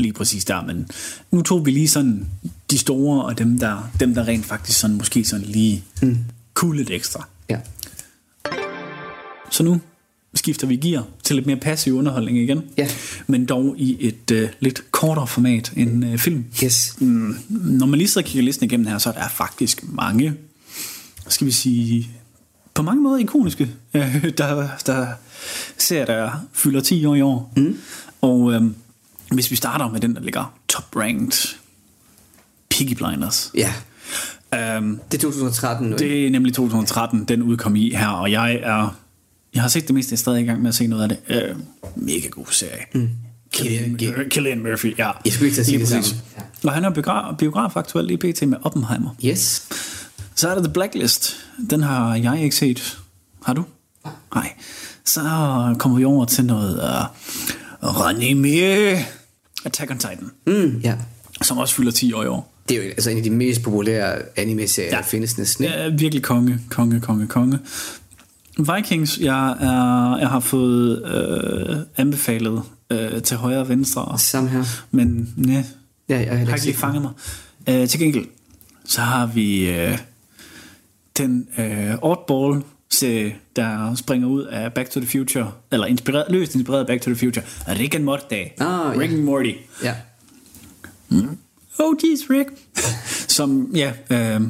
[0.00, 0.88] Lige præcis der, men
[1.30, 2.26] nu tog vi lige sådan
[2.70, 6.18] de store, og dem der, dem der rent faktisk sådan, måske sådan lige mm.
[6.54, 7.28] kunne lidt ekstra.
[7.50, 7.58] Ja.
[9.50, 9.80] Så nu
[10.34, 12.62] skifter vi gear til lidt mere passiv underholdning igen.
[12.78, 12.88] Ja.
[13.26, 16.44] Men dog i et øh, lidt kortere format end øh, film.
[16.64, 16.96] Yes.
[17.00, 20.34] Mm, når man lige sidder og kigger listen igennem her, så er der faktisk mange,
[21.28, 22.10] skal vi sige,
[22.74, 25.06] på mange måder ikoniske, øh, der, der
[25.78, 27.52] ser, der fylder 10 år i år.
[27.56, 27.78] Mm.
[28.20, 28.62] Og øh,
[29.30, 31.56] hvis vi starter med den, der ligger top-ranked,
[32.70, 33.52] Piggy Blinders.
[33.54, 33.72] Ja.
[34.78, 38.54] Um, Det er 2013 nu, det er nemlig 2013, den udkom i her, og jeg
[38.62, 38.96] er...
[39.54, 41.08] Jeg har set det meste, jeg er stadig i gang med at se noget af
[41.08, 41.50] det.
[41.54, 41.60] Uh,
[42.06, 42.82] mega god serie.
[42.94, 43.08] Mm.
[43.52, 45.10] Killian, Killian- Killian Murphy, ja.
[45.24, 46.10] Jeg skulle ikke til at sige Lige det præcis.
[46.36, 46.48] samme.
[46.64, 49.10] Og han er biograf, biograf aktuelt i PT med Oppenheimer.
[49.24, 49.68] Yes.
[50.34, 51.36] Så er der The Blacklist.
[51.70, 52.98] Den har jeg ikke set.
[53.44, 53.64] Har du?
[54.34, 54.52] Nej.
[55.04, 55.20] Så
[55.78, 56.74] kommer vi over til noget
[57.82, 59.04] uh, Ranime
[59.64, 60.94] Attack on Titan, Mm, ja.
[61.42, 62.52] som også fylder 10 år i år.
[62.68, 64.96] Det er jo altså en af de mest populære anime-serier, ja.
[64.96, 65.64] Der findes næsten.
[65.64, 65.76] ikke?
[65.76, 67.58] Ja, virkelig konge, konge, konge, konge.
[68.58, 74.64] Vikings, jeg, er, jeg har fået øh, anbefalet øh, til højre og venstre, Samme her.
[74.90, 75.64] men nej,
[76.08, 77.10] Ja, jeg har ikke lige fanget mig.
[77.68, 78.26] Øh, til gengæld,
[78.84, 79.98] så har vi øh,
[81.18, 86.54] den øh, oddball serie, der springer ud af Back to the Future, eller inspireret, løst
[86.54, 88.44] inspireret af Back to the Future, Rick and Morty.
[88.60, 89.16] Ah, Rick ja.
[89.16, 89.52] and Morty.
[89.82, 89.94] Ja.
[91.78, 92.50] Oh, jeez, Rick.
[93.36, 94.40] Som, ja, øh,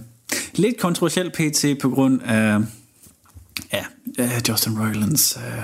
[0.55, 1.65] lidt kontroversiel pt.
[1.83, 2.59] på grund af,
[3.73, 3.85] ja,
[4.19, 5.63] øh, Justin Roilands, øh,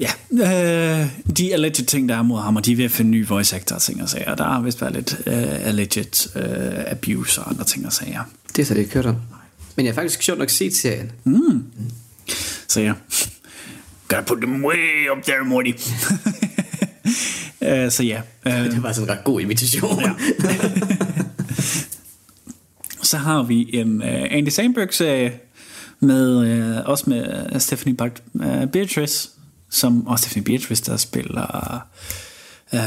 [0.00, 1.06] ja, øh,
[1.36, 3.56] de alleged ting, der er mod ham, og de er ved at finde nye voice
[3.56, 4.34] actor ting og sager.
[4.34, 8.22] Der har vist været lidt øh, alleged øh, abuse og andre ting og sager.
[8.56, 9.16] Det er så det ikke hørt om.
[9.76, 11.12] Men jeg har faktisk sjovt nok set serien.
[12.68, 12.92] Så ja,
[14.08, 15.72] gotta put them way up there, Morty.
[17.68, 20.00] øh, så ja, øh, Det var sådan en ret god imitation.
[20.00, 20.12] Ja.
[23.02, 25.32] Så har vi en uh, Andy Samberg-serie,
[26.00, 26.36] med,
[26.78, 29.30] uh, også med uh, Stephanie Bach, uh, Beatrice,
[29.70, 31.86] som, og Stephanie Beatrice, der spiller,
[32.72, 32.78] uh,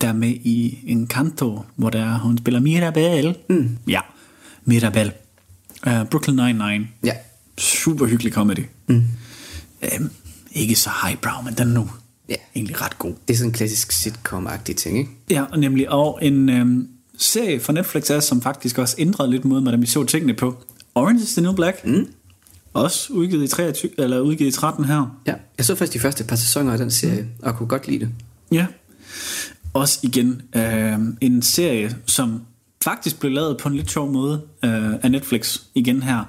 [0.00, 3.36] der er med i Encanto, hvor der, hun spiller Mirabel.
[3.48, 3.78] Mm.
[3.88, 4.00] Ja,
[4.66, 5.12] Mirabel.
[5.86, 6.86] Uh, Brooklyn Nine-Nine.
[7.04, 7.12] ja.
[7.58, 8.64] Super hyggelig comedy.
[8.88, 9.02] Mm.
[10.00, 10.10] Um,
[10.52, 11.90] ikke så highbrow, men den er nu
[12.28, 12.34] Ja.
[12.56, 13.14] egentlig ret god.
[13.28, 15.10] Det er sådan en klassisk sitcom-agtig ting, ikke?
[15.30, 16.88] Ja, og nemlig og en øhm,
[17.18, 20.62] serie fra Netflix er, som faktisk også ændrede lidt måden, hvordan vi så tingene på.
[20.94, 21.84] Orange is the New Black.
[21.84, 22.08] Mm.
[22.72, 25.20] Også udgivet i, 23, eller udgivet i 13 her.
[25.26, 25.34] Ja.
[25.58, 27.28] Jeg så først de første par sæsoner af den serie, mm.
[27.42, 28.08] og kunne godt lide det.
[28.52, 28.66] Ja.
[29.72, 32.40] Også igen øh, en serie, som
[32.82, 36.24] faktisk blev lavet på en lidt sjov måde øh, af Netflix igen her.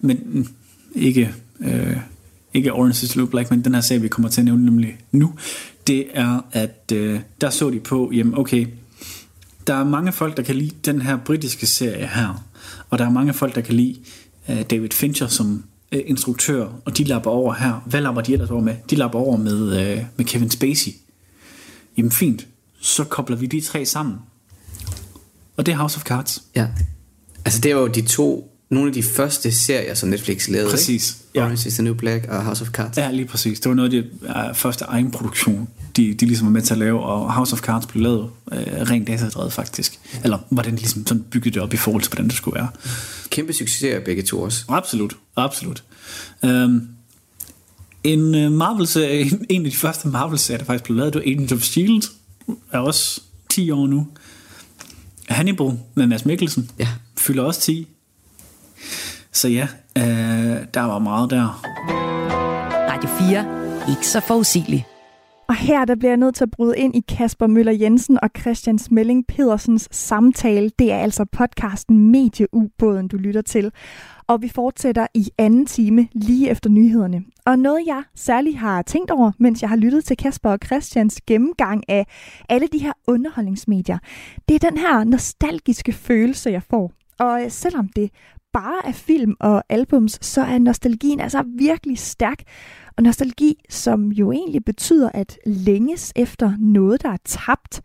[0.00, 0.46] Men mm,
[0.94, 1.96] ikke, øh,
[2.54, 4.64] ikke Orange is the New Black, men den her serie, vi kommer til at nævne
[4.64, 5.34] nemlig nu.
[5.86, 8.66] Det er, at øh, der så de på, jamen okay,
[9.66, 12.44] der er mange folk, der kan lide den her britiske serie her,
[12.90, 13.96] og der er mange folk, der kan lide
[14.48, 17.82] øh, David Fincher som øh, instruktør, og de lapper over her.
[17.86, 18.74] Hvad lapper de ellers over med?
[18.90, 20.92] De lapper over med, øh, med Kevin Spacey.
[21.96, 22.46] Jamen fint,
[22.80, 24.16] så kobler vi de tre sammen.
[25.62, 26.42] Og det er House of Cards.
[26.56, 26.66] Ja.
[27.44, 31.10] Altså det var jo de to, nogle af de første serier, som Netflix lavede, Præcis,
[31.10, 31.30] Ikke?
[31.34, 31.44] ja.
[31.44, 32.96] Orange is the New Black og House of Cards.
[32.96, 33.60] Ja, lige præcis.
[33.60, 36.74] Det var noget af det uh, første egen produktion, de, de ligesom var med til
[36.74, 38.30] at lave, og House of Cards blev lavet uh,
[38.90, 39.98] rent datadrevet faktisk.
[40.24, 42.68] Eller hvordan de ligesom sådan byggede det op i forhold til, hvordan det skulle være.
[43.30, 44.64] Kæmpe succeser begge to også.
[44.68, 45.84] Absolut, absolut.
[46.42, 46.88] Um,
[48.04, 51.22] en uh, Marvel serie, en af de første Marvel serier, der faktisk blev lavet, det
[51.24, 52.04] var Agents of S.H.I.E.L.D.
[52.72, 54.06] er også 10 år nu.
[55.32, 56.88] Hannibal med Mads Mikkelsen Ja.
[57.18, 57.88] fylder også 10.
[59.32, 59.68] Så ja,
[59.98, 60.02] uh,
[60.74, 61.62] der var meget der.
[62.92, 63.46] Radio 4.
[63.90, 64.84] Ikke så forudsigeligt.
[65.52, 68.30] Og her der bliver jeg nødt til at bryde ind i Kasper Møller Jensen og
[68.38, 70.70] Christian Smelling Pedersens samtale.
[70.78, 73.72] Det er altså podcasten Medieubåden, du lytter til.
[74.26, 77.24] Og vi fortsætter i anden time lige efter nyhederne.
[77.46, 81.20] Og noget jeg særligt har tænkt over, mens jeg har lyttet til Kasper og Christians
[81.26, 82.06] gennemgang af
[82.48, 83.98] alle de her underholdningsmedier,
[84.48, 86.92] det er den her nostalgiske følelse, jeg får.
[87.22, 88.10] Og øh, selvom det
[88.52, 92.42] bare er film og albums, så er nostalgien altså virkelig stærk.
[92.96, 97.82] Og nostalgi, som jo egentlig betyder at længes efter noget, der er tabt,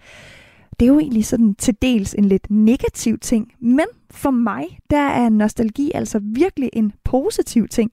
[0.80, 3.52] det er jo egentlig sådan til dels en lidt negativ ting.
[3.60, 7.92] Men for mig, der er nostalgi altså virkelig en positiv ting.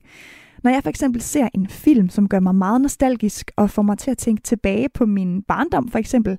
[0.63, 3.97] Når jeg for eksempel ser en film, som gør mig meget nostalgisk og får mig
[3.97, 6.37] til at tænke tilbage på min barndom for eksempel,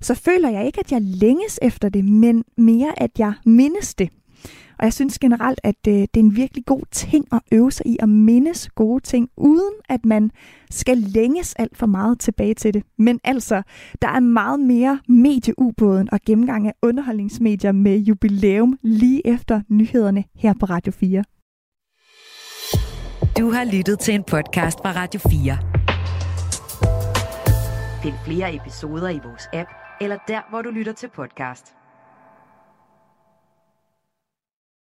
[0.00, 4.10] så føler jeg ikke, at jeg længes efter det, men mere, at jeg mindes det.
[4.78, 7.86] Og jeg synes generelt, at øh, det er en virkelig god ting at øve sig
[7.86, 10.30] i at mindes gode ting, uden at man
[10.70, 12.82] skal længes alt for meget tilbage til det.
[12.98, 13.62] Men altså,
[14.02, 20.54] der er meget mere medieubåden og gennemgang af underholdningsmedier med jubilæum lige efter nyhederne her
[20.60, 21.24] på Radio 4.
[23.38, 25.58] Du har lyttet til en podcast fra Radio 4.
[28.02, 29.70] Find flere episoder i vores app,
[30.00, 31.77] eller der, hvor du lytter til podcast.